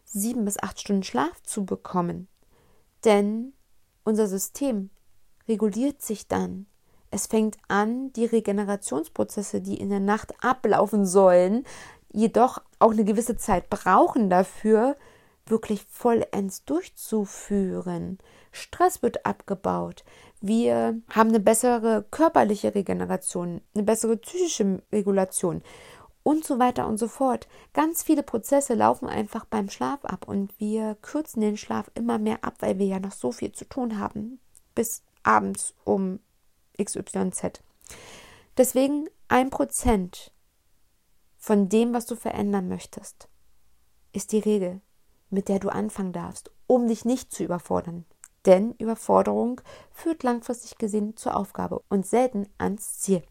sieben 0.06 0.46
bis 0.46 0.62
acht 0.62 0.80
Stunden 0.80 1.04
Schlaf 1.04 1.42
zu 1.44 1.66
bekommen. 1.66 2.28
Denn 3.04 3.54
unser 4.04 4.28
System 4.28 4.90
reguliert 5.48 6.02
sich 6.02 6.28
dann 6.28 6.68
es 7.14 7.28
fängt 7.28 7.58
an, 7.68 8.12
die 8.14 8.26
Regenerationsprozesse, 8.26 9.62
die 9.62 9.78
in 9.78 9.90
der 9.90 10.00
Nacht 10.00 10.34
ablaufen 10.42 11.06
sollen, 11.06 11.66
jedoch 12.12 12.60
auch 12.80 12.92
eine 12.92 13.04
gewisse 13.04 13.38
Zeit 13.38 13.70
brauchen 13.70 14.30
dafür, 14.30 14.96
wirklich 15.46 15.86
vollends 15.90 16.66
durchzuführen. 16.66 18.18
Stress 18.52 19.02
wird 19.02 19.26
abgebaut. 19.26 20.04
Wir 20.42 21.00
haben 21.10 21.30
eine 21.30 21.40
bessere 21.40 22.06
körperliche 22.12 22.76
Regeneration, 22.76 23.62
eine 23.74 23.84
bessere 23.84 24.18
psychische 24.18 24.82
Regulation 24.92 25.62
und 26.24 26.46
so 26.46 26.60
weiter 26.60 26.88
und 26.88 26.98
so 26.98 27.08
fort. 27.08 27.48
Ganz 27.74 28.04
viele 28.04 28.24
Prozesse 28.24 28.74
laufen 28.74 29.08
einfach 29.08 29.46
beim 29.46 29.70
Schlaf 29.70 30.04
ab 30.04 30.28
und 30.28 30.58
wir 30.60 30.96
kürzen 31.02 31.42
den 31.42 31.58
Schlaf 31.58 31.92
immer 31.96 32.18
mehr 32.18 32.44
ab, 32.44 32.56
weil 32.60 32.80
wir 32.80 32.86
ja 32.86 33.00
noch 33.00 33.12
so 33.12 33.32
viel 33.32 33.52
zu 33.52 33.66
tun 33.66 34.00
haben. 34.00 34.40
Bis 34.76 35.04
abends 35.24 35.74
um 35.84 36.20
XYZ. 36.82 37.62
Deswegen 38.58 39.08
ein 39.28 39.50
Prozent 39.50 40.32
von 41.38 41.70
dem, 41.70 41.94
was 41.94 42.06
du 42.06 42.16
verändern 42.16 42.68
möchtest, 42.68 43.28
ist 44.14 44.32
die 44.32 44.40
Regel, 44.40 44.82
mit 45.30 45.50
der 45.50 45.60
du 45.60 45.70
anfangen 45.70 46.14
darfst, 46.14 46.52
um 46.68 46.88
dich 46.88 47.04
nicht 47.04 47.34
zu 47.34 47.44
überfordern. 47.44 48.06
Denn 48.46 48.74
Überforderung 48.78 49.62
führt 49.92 50.24
langfristig 50.24 50.78
gesehen 50.78 51.16
zur 51.18 51.36
Aufgabe 51.36 51.82
und 51.90 52.06
selten 52.06 52.48
ans 52.58 53.00
Ziel. 53.00 53.24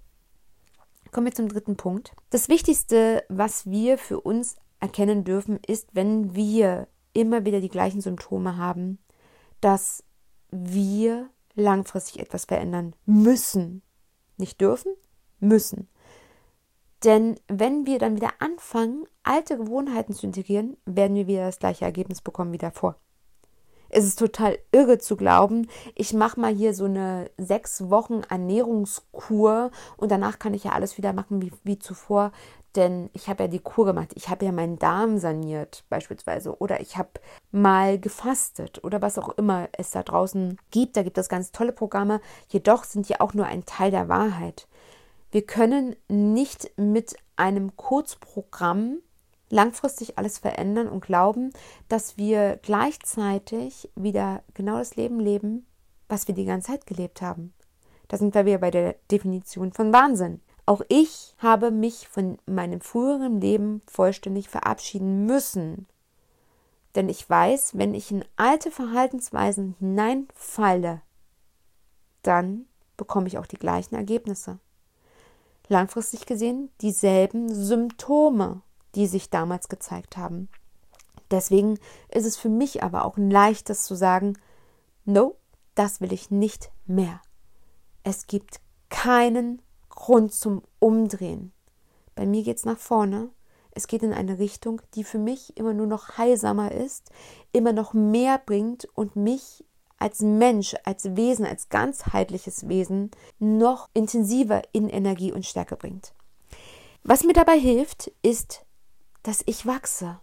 Kommen 1.11 1.27
wir 1.27 1.35
zum 1.35 1.49
dritten 1.49 1.77
Punkt. 1.77 2.15
Das 2.31 2.49
Wichtigste, 2.49 3.25
was 3.29 3.67
wir 3.67 3.99
für 3.99 4.21
uns 4.21 4.57
erkennen 4.81 5.25
dürfen, 5.25 5.61
ist, 5.67 5.89
wenn 5.93 6.35
wir 6.35 6.89
immer 7.13 7.45
wieder 7.45 7.61
die 7.61 7.69
gleichen 7.69 8.01
Symptome 8.01 8.57
haben, 8.57 8.99
dass 9.61 10.03
wir 10.51 11.29
langfristig 11.55 12.21
etwas 12.21 12.45
verändern 12.45 12.95
müssen. 13.07 13.83
Nicht 14.37 14.61
dürfen, 14.61 14.93
müssen. 15.41 15.89
Denn 17.05 17.37
wenn 17.49 17.87
wir 17.87 17.99
dann 17.99 18.17
wieder 18.17 18.31
anfangen, 18.39 19.07
alte 19.25 19.57
Gewohnheiten 19.57 20.15
zu 20.15 20.27
integrieren, 20.27 20.77
werden 20.85 21.17
wir 21.17 21.27
wieder 21.27 21.47
das 21.47 21.59
gleiche 21.59 21.85
Ergebnis 21.85 22.21
bekommen 22.21 22.53
wie 22.53 22.59
davor. 22.59 22.97
Es 23.95 24.05
ist 24.05 24.19
total 24.19 24.59
irre 24.73 24.97
zu 24.99 25.17
glauben, 25.17 25.69
ich 25.95 26.15
mache 26.15 26.41
mal 26.41 26.55
hier 26.55 26.73
so 26.73 26.87
eine 26.87 27.31
sechs 27.37 27.91
Wochen 27.91 28.23
Ernährungskur 28.31 29.71
und 29.99 30.11
danach 30.11 30.39
kann 30.39 30.55
ich 30.55 30.65
ja 30.65 30.73
alles 30.73 30.97
wieder 30.97 31.13
machen 31.13 31.43
wie, 31.43 31.53
wie 31.63 31.79
zuvor. 31.79 32.33
Denn 32.75 33.11
ich 33.13 33.29
habe 33.29 33.43
ja 33.43 33.49
die 33.49 33.59
Kur 33.59 33.85
gemacht, 33.85 34.13
ich 34.15 34.31
habe 34.31 34.47
ja 34.47 34.53
meinen 34.53 34.79
Darm 34.79 35.19
saniert 35.19 35.85
beispielsweise 35.91 36.57
oder 36.59 36.81
ich 36.81 36.97
habe 36.97 37.11
mal 37.53 37.99
gefastet 38.01 38.83
oder 38.83 39.01
was 39.03 39.19
auch 39.19 39.29
immer 39.31 39.69
es 39.73 39.91
da 39.91 40.03
draußen 40.03 40.59
gibt. 40.71 40.97
Da 40.97 41.03
gibt 41.03 41.19
es 41.19 41.29
ganz 41.29 41.53
tolle 41.53 41.73
Programme, 41.73 42.21
jedoch 42.49 42.85
sind 42.85 43.09
die 43.09 43.21
auch 43.21 43.35
nur 43.35 43.47
ein 43.47 43.65
Teil 43.65 43.91
der 43.91 44.09
Wahrheit. 44.09 44.67
Wir 45.31 45.43
können 45.43 45.97
nicht 46.09 46.73
mit 46.77 47.17
einem 47.37 47.77
Kurzprogramm 47.77 48.99
langfristig 49.49 50.19
alles 50.19 50.39
verändern 50.39 50.89
und 50.89 51.05
glauben, 51.05 51.53
dass 51.89 52.17
wir 52.17 52.59
gleichzeitig 52.63 53.91
wieder 53.95 54.43
genau 54.55 54.79
das 54.79 54.97
Leben 54.97 55.21
leben, 55.21 55.67
was 56.09 56.27
wir 56.27 56.35
die 56.35 56.47
ganze 56.47 56.73
Zeit 56.73 56.87
gelebt 56.87 57.23
haben. 57.23 57.53
Da 58.09 58.17
sind 58.17 58.35
wir 58.35 58.47
wieder 58.47 58.59
bei 58.59 58.71
der 58.71 58.97
Definition 59.11 59.73
von 59.73 59.93
Wahnsinn. 59.93 60.41
Auch 60.65 60.83
ich 60.89 61.35
habe 61.39 61.71
mich 61.71 62.09
von 62.09 62.39
meinem 62.47 62.81
früheren 62.81 63.41
Leben 63.41 63.83
vollständig 63.87 64.49
verabschieden 64.49 65.27
müssen. 65.27 65.87
Denn 66.95 67.09
ich 67.09 67.29
weiß, 67.29 67.77
wenn 67.79 67.95
ich 67.95 68.11
in 68.11 68.25
alte 68.37 68.71
Verhaltensweisen 68.71 69.77
hineinfalle, 69.79 71.03
dann 72.23 72.67
bekomme 72.97 73.27
ich 73.29 73.39
auch 73.39 73.47
die 73.47 73.57
gleichen 73.57 73.95
Ergebnisse. 73.95 74.59
Langfristig 75.69 76.27
gesehen 76.27 76.71
dieselben 76.81 77.53
Symptome 77.53 78.63
die 78.95 79.07
sich 79.07 79.31
damals 79.31 79.69
gezeigt 79.69 80.17
haben. 80.17 80.49
Deswegen 81.31 81.79
ist 82.11 82.27
es 82.27 82.37
für 82.37 82.49
mich 82.49 82.83
aber 82.83 83.05
auch 83.05 83.17
ein 83.17 83.31
leichtes 83.31 83.85
zu 83.85 83.95
sagen, 83.95 84.39
no, 85.05 85.37
das 85.75 86.01
will 86.01 86.13
ich 86.13 86.31
nicht 86.31 86.71
mehr. 86.87 87.21
Es 88.05 88.27
gibt 88.27 88.61
keinen 88.91 89.63
Grund 89.89 90.35
zum 90.35 90.63
Umdrehen. 90.79 91.53
Bei 92.15 92.27
mir 92.27 92.43
geht 92.43 92.59
es 92.59 92.67
nach 92.67 92.79
vorne. 92.79 93.31
Es 93.75 93.87
geht 93.87 94.03
in 94.03 94.13
eine 94.13 94.39
Richtung, 94.39 94.83
die 94.95 95.05
für 95.05 95.19
mich 95.19 95.57
immer 95.57 95.75
nur 95.75 95.87
noch 95.87 96.19
heilsamer 96.19 96.73
ist, 96.73 97.11
immer 97.53 97.73
noch 97.73 97.95
mehr 97.95 98.39
bringt 98.39 98.87
und 98.95 99.17
mich 99.17 99.65
als 99.99 100.21
Mensch, 100.21 100.75
als 100.85 101.17
Wesen, 101.17 101.47
als 101.47 101.69
ganzheitliches 101.69 102.69
Wesen 102.69 103.11
noch 103.39 103.89
intensiver 103.95 104.63
in 104.73 104.89
Energie 104.89 105.33
und 105.33 105.47
Stärke 105.47 105.77
bringt. 105.77 106.13
Was 107.05 107.25
mir 107.25 107.33
dabei 107.33 107.59
hilft, 107.59 108.13
ist 108.23 108.65
dass 109.23 109.43
ich 109.47 109.67
wachse. 109.67 110.21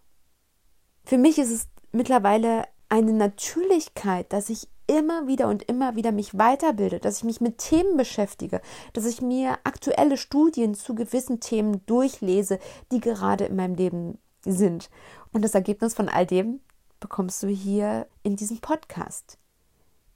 Für 1.05 1.17
mich 1.17 1.38
ist 1.39 1.51
es 1.51 1.67
mittlerweile 1.91 2.63
eine 2.89 3.13
Natürlichkeit, 3.13 4.31
dass 4.33 4.49
ich 4.49 4.67
immer 4.89 5.28
wieder 5.28 5.47
und 5.47 5.63
immer 5.63 5.95
wieder 5.95 6.12
mich 6.12 6.38
weiterbilde, 6.38 6.99
dass 6.99 7.17
ich 7.17 7.23
mich 7.23 7.41
mit 7.41 7.60
Themen 7.60 7.95
beschäftige, 7.95 8.60
dass 8.93 9.06
ich 9.06 9.21
mir 9.21 9.60
aktuelle 9.63 10.17
Studien 10.17 10.73
zu 10.73 10.95
gewissen 10.95 11.39
Themen 11.39 11.86
durchlese, 11.86 12.60
die 12.91 12.99
gerade 12.99 13.45
in 13.45 13.56
meinem 13.56 13.75
Leben 13.75 14.17
sind. 14.43 14.89
Und 15.32 15.45
das 15.45 15.54
Ergebnis 15.54 15.93
von 15.93 16.10
all 16.10 16.25
dem 16.25 16.60
bekommst 16.99 17.43
du 17.43 17.47
hier 17.47 18.08
in 18.23 18.36
diesem 18.36 18.60
Podcast. 18.60 19.38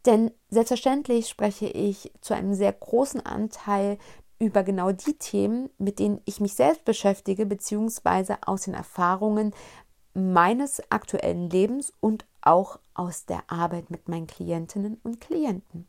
Denn 0.07 0.31
selbstverständlich 0.49 1.29
spreche 1.29 1.67
ich 1.67 2.11
zu 2.19 2.33
einem 2.33 2.55
sehr 2.55 2.73
großen 2.73 3.23
Anteil 3.25 3.99
über 4.39 4.63
genau 4.63 4.91
die 4.91 5.13
Themen, 5.13 5.69
mit 5.77 5.99
denen 5.99 6.19
ich 6.25 6.41
mich 6.41 6.55
selbst 6.55 6.83
beschäftige, 6.83 7.45
beziehungsweise 7.45 8.37
aus 8.45 8.63
den 8.63 8.73
Erfahrungen 8.73 9.53
meines 10.13 10.81
aktuellen 10.91 11.49
Lebens 11.49 11.93
und 11.99 12.25
auch 12.41 12.79
aus 12.93 13.25
der 13.25 13.43
Arbeit 13.47 13.89
mit 13.89 14.07
meinen 14.07 14.27
Klientinnen 14.27 14.99
und 15.03 15.21
Klienten. 15.21 15.87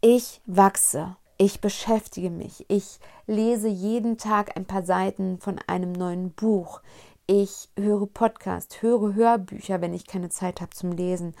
Ich 0.00 0.40
wachse, 0.46 1.16
ich 1.38 1.60
beschäftige 1.60 2.30
mich, 2.30 2.64
ich 2.68 2.98
lese 3.26 3.68
jeden 3.68 4.18
Tag 4.18 4.56
ein 4.56 4.66
paar 4.66 4.84
Seiten 4.84 5.38
von 5.38 5.58
einem 5.66 5.92
neuen 5.92 6.30
Buch, 6.30 6.80
ich 7.26 7.68
höre 7.76 8.06
Podcasts, 8.06 8.82
höre 8.82 9.14
Hörbücher, 9.14 9.80
wenn 9.80 9.94
ich 9.94 10.06
keine 10.06 10.28
Zeit 10.28 10.60
habe 10.60 10.70
zum 10.70 10.92
Lesen 10.92 11.34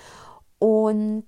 und 0.58 1.26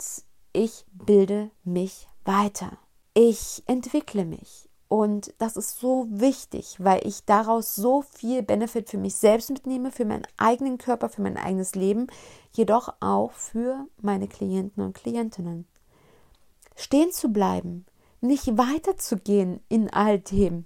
ich 0.52 0.84
bilde 0.90 1.50
mich 1.64 2.08
weiter. 2.24 2.78
Ich 3.14 3.62
entwickle 3.66 4.24
mich. 4.24 4.67
Und 4.88 5.34
das 5.36 5.56
ist 5.58 5.78
so 5.78 6.06
wichtig, 6.08 6.76
weil 6.78 7.06
ich 7.06 7.26
daraus 7.26 7.74
so 7.74 8.00
viel 8.00 8.42
Benefit 8.42 8.88
für 8.88 8.96
mich 8.96 9.16
selbst 9.16 9.50
mitnehme, 9.50 9.92
für 9.92 10.06
meinen 10.06 10.26
eigenen 10.38 10.78
Körper, 10.78 11.10
für 11.10 11.20
mein 11.20 11.36
eigenes 11.36 11.74
Leben, 11.74 12.06
jedoch 12.52 12.94
auch 13.00 13.32
für 13.32 13.86
meine 14.00 14.28
Klienten 14.28 14.82
und 14.82 14.94
Klientinnen. 14.94 15.66
Stehen 16.74 17.12
zu 17.12 17.28
bleiben, 17.28 17.84
nicht 18.22 18.46
weiterzugehen 18.56 19.60
in 19.68 19.92
all 19.92 20.18
dem, 20.20 20.64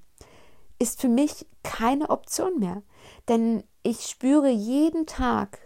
ist 0.78 1.00
für 1.00 1.08
mich 1.08 1.46
keine 1.64 2.10
Option 2.10 2.60
mehr. 2.60 2.82
Denn 3.28 3.64
ich 3.82 4.06
spüre 4.06 4.50
jeden 4.50 5.06
Tag 5.06 5.58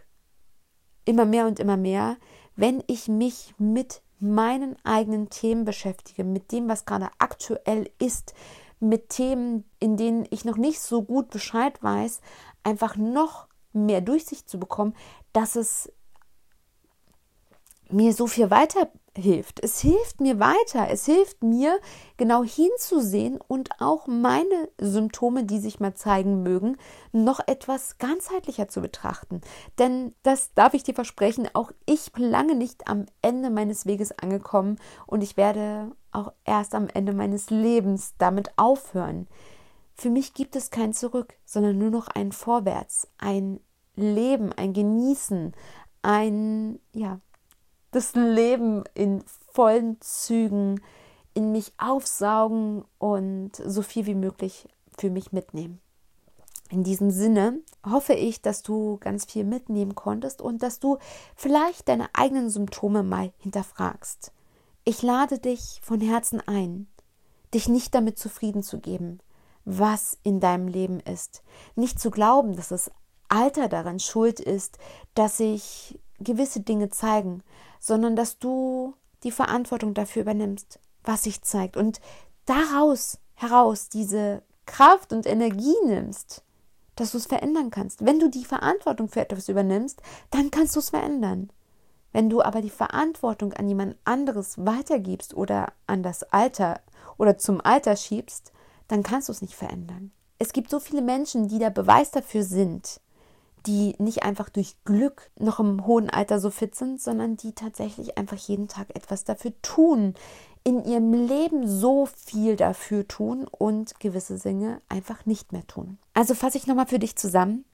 immer 1.05 1.27
mehr 1.27 1.47
und 1.47 1.61
immer 1.61 1.77
mehr, 1.77 2.17
wenn 2.55 2.83
ich 2.87 3.09
mich 3.09 3.55
mit 3.59 4.03
meinen 4.19 4.77
eigenen 4.85 5.31
Themen 5.31 5.65
beschäftige, 5.65 6.25
mit 6.25 6.53
dem, 6.53 6.69
was 6.69 6.85
gerade 6.85 7.11
aktuell 7.19 7.91
ist, 7.99 8.35
mit 8.81 9.09
Themen, 9.11 9.65
in 9.79 9.97
denen 9.97 10.27
ich 10.31 10.45
noch 10.45 10.57
nicht 10.57 10.81
so 10.81 11.03
gut 11.03 11.31
Bescheid 11.31 11.83
weiß, 11.83 12.21
einfach 12.63 12.97
noch 12.97 13.49
mehr 13.73 14.01
Durchsicht 14.01 14.49
zu 14.49 14.59
bekommen, 14.59 14.95
dass 15.33 15.57
es 15.57 15.93
mir 17.91 18.13
so 18.13 18.27
viel 18.27 18.51
weiter 18.51 18.91
hilft. 19.17 19.63
Es 19.63 19.81
hilft 19.81 20.21
mir 20.21 20.39
weiter. 20.39 20.89
Es 20.91 21.07
hilft 21.07 21.43
mir, 21.43 21.81
genau 22.17 22.45
hinzusehen 22.45 23.39
und 23.49 23.71
auch 23.81 24.07
meine 24.07 24.69
Symptome, 24.81 25.45
die 25.45 25.59
sich 25.59 25.81
mal 25.81 25.95
zeigen 25.95 26.43
mögen, 26.43 26.77
noch 27.13 27.41
etwas 27.47 27.99
ganzheitlicher 27.99 28.69
zu 28.69 28.81
betrachten. 28.81 29.41
Denn 29.79 30.15
das 30.23 30.53
darf 30.55 30.75
ich 30.75 30.83
dir 30.83 30.95
versprechen, 30.95 31.49
auch 31.55 31.73
ich 31.87 32.13
bin 32.13 32.31
lange 32.31 32.55
nicht 32.55 32.89
am 32.89 33.07
Ende 33.23 33.51
meines 33.51 33.87
Weges 33.87 34.13
angekommen 34.13 34.79
und 35.07 35.23
ich 35.23 35.37
werde 35.37 35.91
auch 36.13 36.33
erst 36.45 36.75
am 36.75 36.89
Ende 36.93 37.13
meines 37.13 37.51
Lebens 37.51 38.15
damit 38.19 38.51
aufhören. 38.57 39.27
Für 39.95 40.11
mich 40.11 40.35
gibt 40.35 40.57
es 40.57 40.71
kein 40.71 40.93
Zurück, 40.93 41.35
sondern 41.45 41.79
nur 41.79 41.91
noch 41.91 42.09
ein 42.09 42.33
Vorwärts, 42.33 43.09
ein 43.19 43.61
Leben, 43.95 44.53
ein 44.53 44.75
Genießen, 44.75 45.55
ein, 46.03 46.79
ja, 46.93 47.21
das 47.97 48.15
Leben 48.15 48.85
in 48.93 49.25
vollen 49.53 49.99
Zügen 50.01 50.83
in 51.33 51.51
mich 51.51 51.73
aufsaugen 51.79 52.85
und 52.99 53.53
so 53.57 53.81
viel 53.81 54.05
wie 54.05 54.15
möglich 54.15 54.69
für 54.99 55.09
mich 55.09 55.33
mitnehmen. 55.33 55.81
In 56.71 56.85
diesem 56.85 57.11
Sinne 57.11 57.61
hoffe 57.89 58.13
ich, 58.13 58.43
dass 58.43 58.63
du 58.63 58.99
ganz 58.99 59.25
viel 59.25 59.45
mitnehmen 59.45 59.95
konntest 59.95 60.43
und 60.43 60.63
dass 60.63 60.79
du 60.79 60.99
vielleicht 61.37 61.89
deine 61.89 62.09
eigenen 62.13 62.51
Symptome 62.51 63.03
mal 63.03 63.33
hinterfragst. 63.39 64.31
Ich 64.85 65.03
lade 65.03 65.39
dich 65.39 65.81
von 65.83 66.01
Herzen 66.01 66.43
ein, 66.47 66.89
dich 67.55 67.67
nicht 67.67 67.95
damit 67.95 68.19
zufrieden 68.19 68.63
zu 68.63 68.79
geben, 68.79 69.21
was 69.65 70.19
in 70.23 70.39
deinem 70.41 70.69
Leben 70.69 71.01
ist. 71.01 71.43
Nicht 71.77 71.99
zu 71.99 72.11
glauben, 72.11 72.57
dass 72.57 72.69
das 72.69 72.91
Alter 73.29 73.69
daran 73.69 74.01
schuld 74.01 74.39
ist, 74.39 74.79
dass 75.15 75.39
sich 75.39 75.99
gewisse 76.19 76.61
Dinge 76.61 76.91
zeigen, 76.91 77.43
sondern 77.87 78.17
dass 78.17 78.39
du 78.39 78.95
die 79.23 79.31
Verantwortung 79.31 79.95
dafür 79.95 80.23
übernimmst, 80.23 80.81
was 81.05 81.23
sich 81.23 81.43
zeigt 81.43 81.77
und 81.77 82.01
daraus 82.45 83.19
heraus 83.35 83.89
diese 83.89 84.43
Kraft 84.67 85.13
und 85.13 85.25
Energie 85.25 85.77
nimmst, 85.85 86.43
dass 86.97 87.13
du 87.13 87.19
es 87.19 87.27
verändern 87.27 87.71
kannst. 87.71 88.05
Wenn 88.05 88.19
du 88.19 88.29
die 88.29 88.45
Verantwortung 88.45 89.09
für 89.09 89.21
etwas 89.21 89.49
übernimmst, 89.49 90.03
dann 90.31 90.51
kannst 90.51 90.75
du 90.75 90.81
es 90.81 90.91
verändern. 90.91 91.51
Wenn 92.11 92.29
du 92.29 92.43
aber 92.43 92.61
die 92.61 92.71
Verantwortung 92.71 93.53
an 93.53 93.69
jemand 93.69 93.97
anderes 94.05 94.57
weitergibst 94.59 95.35
oder 95.35 95.73
an 95.87 96.03
das 96.03 96.25
Alter 96.25 96.81
oder 97.19 97.39
zum 97.39 97.61
Alter 97.61 97.95
schiebst, 97.95 98.53
dann 98.89 99.05
kannst 99.05 99.29
du 99.29 99.33
es 99.33 99.43
nicht 99.43 99.55
verändern. 99.55 100.11
Es 100.39 100.53
gibt 100.53 100.71
so 100.71 100.81
viele 100.81 101.03
Menschen, 101.03 101.47
die 101.47 101.61
der 101.61 101.71
Beweis 101.71 102.11
dafür 102.11 102.43
sind, 102.43 103.01
die 103.67 103.95
nicht 103.99 104.23
einfach 104.23 104.49
durch 104.49 104.77
Glück 104.85 105.31
noch 105.39 105.61
im 105.61 105.87
hohen 105.87 106.11
Alter 106.11 106.39
so 106.39 106.51
fit 106.51 106.75
sind, 106.75 107.01
sondern 107.01 107.37
die 107.37 107.53
tatsächlich 107.53 108.17
einfach 108.17 108.37
jeden 108.37 108.69
Tag 108.69 108.95
etwas 108.95 109.25
dafür 109.25 109.53
tun, 109.63 110.15
in 110.65 110.85
ihrem 110.85 111.13
Leben 111.13 111.69
so 111.69 112.07
viel 112.07 112.57
dafür 112.57 113.07
tun 113.07 113.47
und 113.47 114.01
gewisse 114.01 114.39
Dinge 114.39 114.81
einfach 114.89 115.27
nicht 115.27 115.53
mehr 115.53 115.67
tun. 115.67 115.99
Also 116.15 116.35
fasse 116.35 116.59
ich 116.59 116.67
nochmal 116.67 116.87
für 116.87 116.99
dich 116.99 117.17
zusammen, 117.17 117.65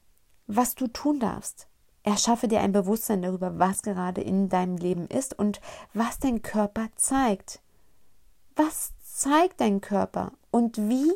was 0.47 0.75
du 0.75 0.87
tun 0.87 1.19
darfst. 1.19 1.67
Erschaffe 2.03 2.47
dir 2.47 2.59
ein 2.59 2.71
Bewusstsein 2.73 3.21
darüber, 3.21 3.57
was 3.57 3.81
gerade 3.81 4.21
in 4.21 4.49
deinem 4.49 4.77
Leben 4.77 5.07
ist 5.07 5.37
und 5.37 5.61
was 5.93 6.19
dein 6.19 6.41
Körper 6.41 6.89
zeigt. 6.95 7.61
Was 8.55 8.91
zeigt 9.01 9.61
dein 9.61 9.81
Körper 9.81 10.33
und 10.51 10.77
wie 10.77 11.11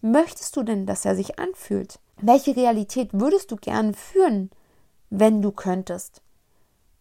möchtest 0.00 0.56
du 0.56 0.62
denn, 0.62 0.86
dass 0.86 1.04
er 1.04 1.14
sich 1.14 1.38
anfühlt? 1.38 2.00
Welche 2.22 2.54
Realität 2.54 3.10
würdest 3.12 3.50
du 3.50 3.56
gern 3.56 3.94
führen, 3.94 4.50
wenn 5.08 5.40
du 5.40 5.52
könntest? 5.52 6.20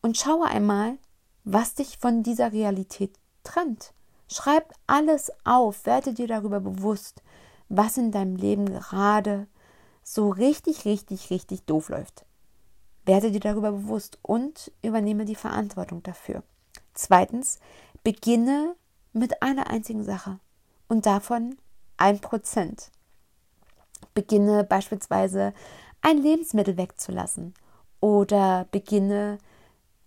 Und 0.01 0.17
schaue 0.17 0.45
einmal, 0.45 0.97
was 1.43 1.75
dich 1.75 1.97
von 1.97 2.23
dieser 2.23 2.53
Realität 2.53 3.11
trennt. 3.43 3.93
Schreib 4.31 4.73
alles 4.87 5.31
auf, 5.43 5.85
werde 5.85 6.13
dir 6.13 6.27
darüber 6.27 6.61
bewusst, 6.61 7.21
was 7.67 7.97
in 7.97 8.11
deinem 8.11 8.37
Leben 8.37 8.65
gerade 8.65 9.47
so 10.03 10.29
richtig, 10.29 10.85
richtig, 10.85 11.29
richtig 11.31 11.63
doof 11.65 11.89
läuft. 11.89 12.25
Werde 13.05 13.31
dir 13.31 13.41
darüber 13.41 13.73
bewusst 13.73 14.19
und 14.21 14.71
übernehme 14.81 15.25
die 15.25 15.35
Verantwortung 15.35 16.01
dafür. 16.03 16.43
Zweitens, 16.93 17.59
beginne 18.03 18.75
mit 19.11 19.41
einer 19.41 19.69
einzigen 19.69 20.03
Sache 20.03 20.39
und 20.87 21.05
davon 21.05 21.57
ein 21.97 22.19
Prozent. 22.19 22.91
Beginne 24.19 24.65
beispielsweise 24.65 25.53
ein 26.01 26.17
Lebensmittel 26.17 26.75
wegzulassen 26.75 27.53
oder 28.01 28.67
beginne 28.69 29.37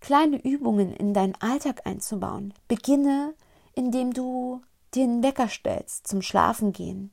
kleine 0.01 0.39
Übungen 0.39 0.93
in 0.93 1.15
deinen 1.15 1.33
Alltag 1.39 1.87
einzubauen. 1.87 2.53
Beginne, 2.67 3.33
indem 3.73 4.13
du 4.13 4.61
dir 4.93 5.05
einen 5.05 5.23
Wecker 5.23 5.47
stellst 5.47 6.05
zum 6.05 6.21
Schlafengehen, 6.21 7.09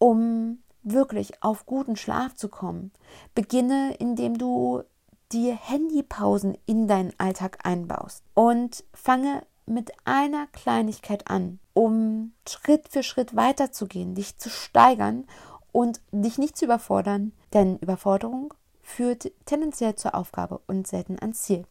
um 0.00 0.58
wirklich 0.82 1.40
auf 1.44 1.64
guten 1.64 1.94
Schlaf 1.94 2.34
zu 2.34 2.48
kommen. 2.48 2.90
Beginne, 3.36 3.94
indem 4.00 4.36
du 4.36 4.82
dir 5.30 5.54
Handypausen 5.54 6.58
in 6.66 6.88
deinen 6.88 7.12
Alltag 7.18 7.60
einbaust 7.62 8.24
und 8.34 8.82
fange 8.92 9.42
mit 9.64 9.92
einer 10.04 10.48
Kleinigkeit 10.48 11.28
an, 11.28 11.60
um 11.72 12.32
Schritt 12.48 12.88
für 12.88 13.04
Schritt 13.04 13.36
weiterzugehen, 13.36 14.16
dich 14.16 14.38
zu 14.38 14.50
steigern 14.50 15.24
und 15.72 16.00
dich 16.12 16.38
nicht 16.38 16.56
zu 16.56 16.66
überfordern, 16.66 17.32
denn 17.52 17.78
Überforderung 17.78 18.54
führt 18.82 19.30
tendenziell 19.46 19.96
zur 19.96 20.14
Aufgabe 20.14 20.60
und 20.66 20.86
selten 20.86 21.18
ans 21.18 21.42
Ziel. 21.42 21.64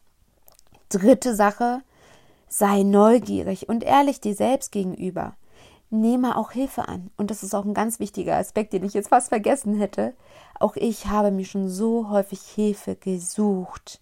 Dritte 0.88 1.34
Sache, 1.34 1.82
sei 2.48 2.82
neugierig 2.82 3.68
und 3.68 3.84
ehrlich 3.84 4.20
dir 4.20 4.34
selbst 4.34 4.72
gegenüber. 4.72 5.34
Nehme 5.90 6.36
auch 6.36 6.52
Hilfe 6.52 6.88
an. 6.88 7.10
Und 7.16 7.30
das 7.30 7.42
ist 7.42 7.54
auch 7.54 7.64
ein 7.64 7.74
ganz 7.74 8.00
wichtiger 8.00 8.36
Aspekt, 8.36 8.72
den 8.72 8.84
ich 8.84 8.94
jetzt 8.94 9.08
fast 9.08 9.28
vergessen 9.28 9.78
hätte. 9.78 10.14
Auch 10.58 10.76
ich 10.76 11.06
habe 11.06 11.30
mir 11.30 11.44
schon 11.44 11.68
so 11.68 12.08
häufig 12.08 12.40
Hilfe 12.40 12.96
gesucht. 12.96 14.00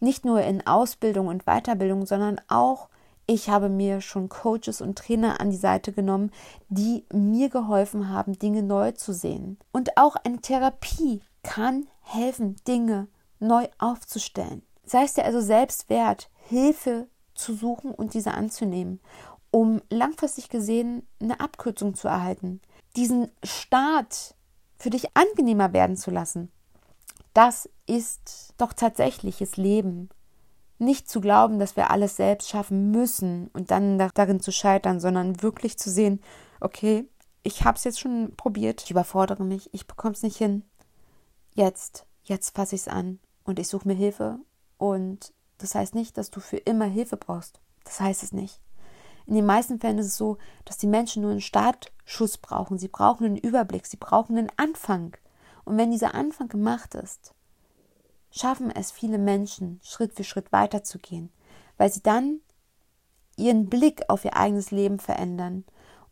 Nicht 0.00 0.24
nur 0.24 0.40
in 0.42 0.66
Ausbildung 0.66 1.28
und 1.28 1.44
Weiterbildung, 1.44 2.06
sondern 2.06 2.40
auch 2.48 2.88
ich 3.26 3.48
habe 3.48 3.68
mir 3.68 4.00
schon 4.00 4.28
Coaches 4.28 4.80
und 4.80 4.96
Trainer 4.96 5.40
an 5.40 5.50
die 5.50 5.56
Seite 5.56 5.92
genommen, 5.92 6.30
die 6.68 7.04
mir 7.12 7.48
geholfen 7.48 8.08
haben, 8.08 8.38
Dinge 8.38 8.62
neu 8.62 8.92
zu 8.92 9.12
sehen. 9.12 9.58
Und 9.72 9.96
auch 9.96 10.16
eine 10.16 10.40
Therapie 10.40 11.20
kann 11.42 11.88
helfen, 12.02 12.56
Dinge 12.68 13.08
neu 13.40 13.66
aufzustellen. 13.78 14.62
Sei 14.84 15.02
es 15.02 15.14
dir 15.14 15.24
also 15.24 15.40
selbst 15.40 15.90
wert, 15.90 16.30
Hilfe 16.48 17.08
zu 17.34 17.54
suchen 17.54 17.90
und 17.90 18.14
diese 18.14 18.32
anzunehmen, 18.32 19.00
um 19.50 19.82
langfristig 19.90 20.48
gesehen 20.48 21.06
eine 21.20 21.40
Abkürzung 21.40 21.94
zu 21.94 22.06
erhalten. 22.06 22.60
Diesen 22.94 23.28
Start 23.42 24.36
für 24.76 24.90
dich 24.90 25.16
angenehmer 25.16 25.72
werden 25.72 25.96
zu 25.96 26.10
lassen. 26.12 26.52
Das 27.34 27.68
ist 27.86 28.54
doch 28.56 28.72
tatsächliches 28.72 29.56
Leben 29.56 30.08
nicht 30.78 31.08
zu 31.08 31.20
glauben, 31.20 31.58
dass 31.58 31.76
wir 31.76 31.90
alles 31.90 32.16
selbst 32.16 32.48
schaffen 32.48 32.90
müssen 32.90 33.48
und 33.52 33.70
dann 33.70 33.98
darin 34.14 34.40
zu 34.40 34.52
scheitern, 34.52 35.00
sondern 35.00 35.42
wirklich 35.42 35.78
zu 35.78 35.90
sehen, 35.90 36.20
okay, 36.60 37.08
ich 37.42 37.64
habe 37.64 37.76
es 37.76 37.84
jetzt 37.84 38.00
schon 38.00 38.34
probiert, 38.36 38.82
ich 38.82 38.90
überfordere 38.90 39.44
mich, 39.44 39.72
ich 39.72 39.86
bekomme 39.86 40.14
es 40.14 40.22
nicht 40.22 40.36
hin. 40.36 40.64
Jetzt, 41.54 42.06
jetzt 42.24 42.56
fasse 42.56 42.74
ich 42.74 42.82
es 42.82 42.88
an 42.88 43.20
und 43.44 43.58
ich 43.58 43.68
suche 43.68 43.88
mir 43.88 43.94
Hilfe. 43.94 44.38
Und 44.78 45.32
das 45.58 45.74
heißt 45.74 45.94
nicht, 45.94 46.18
dass 46.18 46.30
du 46.30 46.40
für 46.40 46.58
immer 46.58 46.86
Hilfe 46.86 47.16
brauchst. 47.16 47.60
Das 47.84 48.00
heißt 48.00 48.22
es 48.22 48.32
nicht. 48.32 48.60
In 49.26 49.34
den 49.34 49.46
meisten 49.46 49.80
Fällen 49.80 49.98
ist 49.98 50.06
es 50.06 50.16
so, 50.16 50.38
dass 50.64 50.76
die 50.76 50.86
Menschen 50.86 51.22
nur 51.22 51.30
einen 51.30 51.40
Startschuss 51.40 52.38
brauchen. 52.38 52.78
Sie 52.78 52.88
brauchen 52.88 53.26
einen 53.26 53.36
Überblick, 53.36 53.86
sie 53.86 53.96
brauchen 53.96 54.36
einen 54.36 54.52
Anfang. 54.56 55.16
Und 55.64 55.76
wenn 55.78 55.90
dieser 55.90 56.14
Anfang 56.14 56.48
gemacht 56.48 56.94
ist, 56.94 57.34
schaffen 58.30 58.70
es 58.70 58.90
viele 58.90 59.18
Menschen, 59.18 59.80
Schritt 59.82 60.12
für 60.12 60.24
Schritt 60.24 60.52
weiterzugehen, 60.52 61.30
weil 61.76 61.92
sie 61.92 62.02
dann 62.02 62.40
ihren 63.36 63.68
Blick 63.68 64.02
auf 64.08 64.24
ihr 64.24 64.36
eigenes 64.36 64.70
Leben 64.70 64.98
verändern 64.98 65.64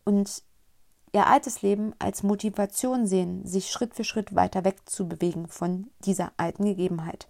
und 0.04 0.42
ihr 1.12 1.26
altes 1.26 1.62
Leben 1.62 1.94
als 1.98 2.22
Motivation 2.22 3.06
sehen, 3.06 3.46
sich 3.46 3.70
Schritt 3.70 3.94
für 3.94 4.04
Schritt 4.04 4.34
weiter 4.34 4.64
wegzubewegen 4.64 5.46
von 5.46 5.90
dieser 6.04 6.32
alten 6.36 6.64
Gegebenheit. 6.64 7.28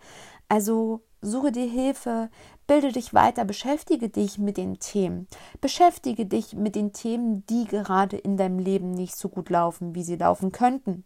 Also 0.49 1.03
suche 1.21 1.53
dir 1.53 1.69
Hilfe, 1.69 2.31
bilde 2.67 2.93
dich 2.93 3.13
weiter, 3.13 3.45
beschäftige 3.45 4.09
dich 4.09 4.39
mit 4.39 4.57
den 4.57 4.79
Themen. 4.79 5.29
Beschäftige 5.61 6.27
dich 6.27 6.55
mit 6.55 6.75
den 6.75 6.93
Themen, 6.93 7.45
die 7.47 7.67
gerade 7.67 8.17
in 8.17 8.37
deinem 8.37 8.59
Leben 8.59 8.91
nicht 8.91 9.17
so 9.17 9.29
gut 9.29 9.51
laufen, 9.51 9.95
wie 9.95 10.03
sie 10.03 10.17
laufen 10.17 10.51
könnten 10.51 11.05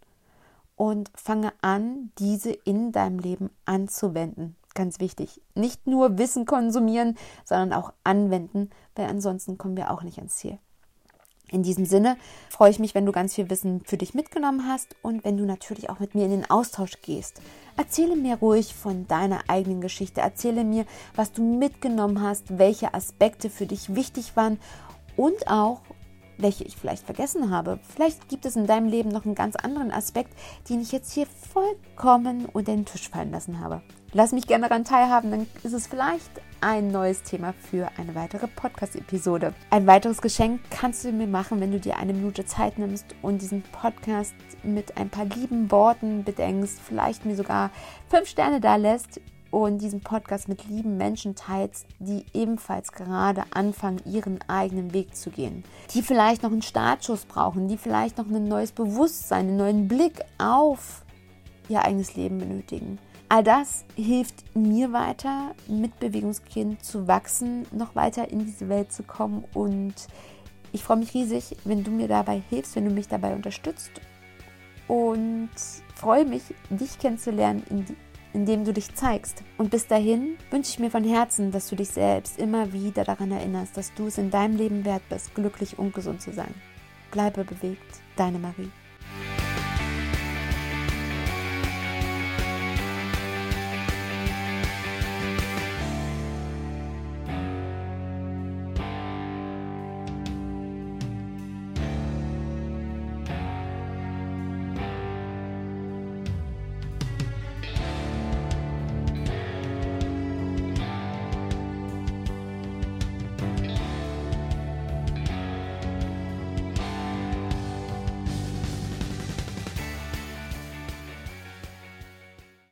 und 0.78 1.10
fange 1.14 1.52
an, 1.60 2.12
diese 2.18 2.52
in 2.52 2.92
deinem 2.92 3.18
Leben 3.18 3.50
anzuwenden. 3.66 4.56
Ganz 4.74 5.00
wichtig. 5.00 5.42
Nicht 5.54 5.86
nur 5.88 6.18
Wissen 6.18 6.46
konsumieren, 6.46 7.18
sondern 7.44 7.72
auch 7.72 7.92
anwenden, 8.04 8.70
weil 8.94 9.06
ansonsten 9.06 9.58
kommen 9.58 9.76
wir 9.76 9.90
auch 9.90 10.04
nicht 10.04 10.18
ans 10.18 10.36
Ziel. 10.36 10.58
In 11.50 11.62
diesem 11.62 11.84
Sinne 11.84 12.16
freue 12.50 12.70
ich 12.70 12.78
mich, 12.78 12.94
wenn 12.94 13.06
du 13.06 13.12
ganz 13.12 13.34
viel 13.34 13.50
Wissen 13.50 13.80
für 13.84 13.96
dich 13.96 14.14
mitgenommen 14.14 14.68
hast 14.68 14.94
und 15.02 15.24
wenn 15.24 15.36
du 15.36 15.44
natürlich 15.44 15.90
auch 15.90 15.98
mit 15.98 16.14
mir 16.14 16.26
in 16.26 16.30
den 16.30 16.50
Austausch 16.50 17.00
gehst. 17.02 17.40
Erzähle 17.76 18.16
mir 18.16 18.36
ruhig 18.36 18.74
von 18.74 19.08
deiner 19.08 19.40
eigenen 19.48 19.80
Geschichte. 19.80 20.20
Erzähle 20.20 20.62
mir, 20.62 20.84
was 21.16 21.32
du 21.32 21.42
mitgenommen 21.42 22.22
hast, 22.22 22.58
welche 22.58 22.94
Aspekte 22.94 23.50
für 23.50 23.66
dich 23.66 23.94
wichtig 23.94 24.36
waren 24.36 24.60
und 25.16 25.48
auch, 25.48 25.80
welche 26.38 26.64
ich 26.64 26.76
vielleicht 26.76 27.04
vergessen 27.04 27.50
habe. 27.50 27.78
Vielleicht 27.94 28.28
gibt 28.28 28.46
es 28.46 28.56
in 28.56 28.66
deinem 28.66 28.88
Leben 28.88 29.10
noch 29.10 29.24
einen 29.24 29.34
ganz 29.34 29.56
anderen 29.56 29.90
Aspekt, 29.90 30.32
den 30.68 30.80
ich 30.80 30.92
jetzt 30.92 31.12
hier 31.12 31.26
vollkommen 31.26 32.46
unter 32.46 32.72
den 32.72 32.84
Tisch 32.86 33.08
fallen 33.08 33.30
lassen 33.30 33.60
habe. 33.60 33.82
Lass 34.12 34.32
mich 34.32 34.46
gerne 34.46 34.68
daran 34.68 34.84
teilhaben, 34.84 35.30
dann 35.30 35.46
ist 35.62 35.74
es 35.74 35.86
vielleicht 35.86 36.30
ein 36.62 36.88
neues 36.88 37.22
Thema 37.22 37.52
für 37.52 37.90
eine 37.98 38.14
weitere 38.14 38.48
Podcast-Episode. 38.48 39.52
Ein 39.70 39.86
weiteres 39.86 40.22
Geschenk 40.22 40.60
kannst 40.70 41.04
du 41.04 41.12
mir 41.12 41.26
machen, 41.26 41.60
wenn 41.60 41.72
du 41.72 41.78
dir 41.78 41.98
eine 41.98 42.14
Minute 42.14 42.46
Zeit 42.46 42.78
nimmst 42.78 43.04
und 43.20 43.42
diesen 43.42 43.62
Podcast 43.62 44.34
mit 44.62 44.96
ein 44.96 45.10
paar 45.10 45.26
lieben 45.26 45.70
Worten 45.70 46.24
bedenkst, 46.24 46.80
vielleicht 46.80 47.26
mir 47.26 47.36
sogar 47.36 47.70
fünf 48.08 48.28
Sterne 48.28 48.60
da 48.60 48.76
lässt 48.76 49.20
und 49.50 49.78
diesen 49.78 50.00
Podcast 50.00 50.48
mit 50.48 50.68
lieben 50.68 50.96
Menschen 50.96 51.34
teilst, 51.34 51.86
die 51.98 52.24
ebenfalls 52.34 52.92
gerade 52.92 53.44
anfangen, 53.52 54.00
ihren 54.04 54.38
eigenen 54.48 54.92
Weg 54.92 55.16
zu 55.16 55.30
gehen, 55.30 55.64
die 55.94 56.02
vielleicht 56.02 56.42
noch 56.42 56.52
einen 56.52 56.62
Startschuss 56.62 57.24
brauchen, 57.24 57.68
die 57.68 57.78
vielleicht 57.78 58.18
noch 58.18 58.26
ein 58.26 58.44
neues 58.44 58.72
Bewusstsein, 58.72 59.48
einen 59.48 59.56
neuen 59.56 59.88
Blick 59.88 60.20
auf 60.38 61.04
ihr 61.68 61.84
eigenes 61.84 62.14
Leben 62.16 62.38
benötigen. 62.38 62.98
All 63.30 63.44
das 63.44 63.84
hilft 63.94 64.56
mir 64.56 64.92
weiter, 64.92 65.54
mit 65.66 65.98
Bewegungskind 66.00 66.82
zu 66.82 67.06
wachsen, 67.06 67.66
noch 67.72 67.94
weiter 67.94 68.30
in 68.30 68.46
diese 68.46 68.70
Welt 68.70 68.90
zu 68.90 69.02
kommen. 69.02 69.44
Und 69.52 69.94
ich 70.72 70.82
freue 70.82 70.96
mich 70.96 71.12
riesig, 71.12 71.56
wenn 71.64 71.84
du 71.84 71.90
mir 71.90 72.08
dabei 72.08 72.42
hilfst, 72.48 72.74
wenn 72.74 72.86
du 72.86 72.90
mich 72.90 73.06
dabei 73.06 73.34
unterstützt. 73.34 73.90
Und 74.86 75.50
freue 75.94 76.24
mich, 76.24 76.42
dich 76.70 76.98
kennenzulernen 76.98 77.62
in 77.68 77.84
die 77.84 77.96
indem 78.38 78.64
du 78.64 78.72
dich 78.72 78.94
zeigst. 78.94 79.42
Und 79.56 79.70
bis 79.70 79.88
dahin 79.88 80.36
wünsche 80.52 80.70
ich 80.70 80.78
mir 80.78 80.92
von 80.92 81.02
Herzen, 81.02 81.50
dass 81.50 81.68
du 81.68 81.74
dich 81.74 81.88
selbst 81.88 82.38
immer 82.38 82.72
wieder 82.72 83.02
daran 83.02 83.32
erinnerst, 83.32 83.76
dass 83.76 83.92
du 83.94 84.06
es 84.06 84.16
in 84.16 84.30
deinem 84.30 84.56
Leben 84.56 84.84
wert 84.84 85.02
bist, 85.08 85.34
glücklich 85.34 85.76
und 85.76 85.92
gesund 85.92 86.22
zu 86.22 86.32
sein. 86.32 86.54
Bleibe 87.10 87.42
bewegt, 87.42 88.00
deine 88.14 88.38
Marie. 88.38 88.70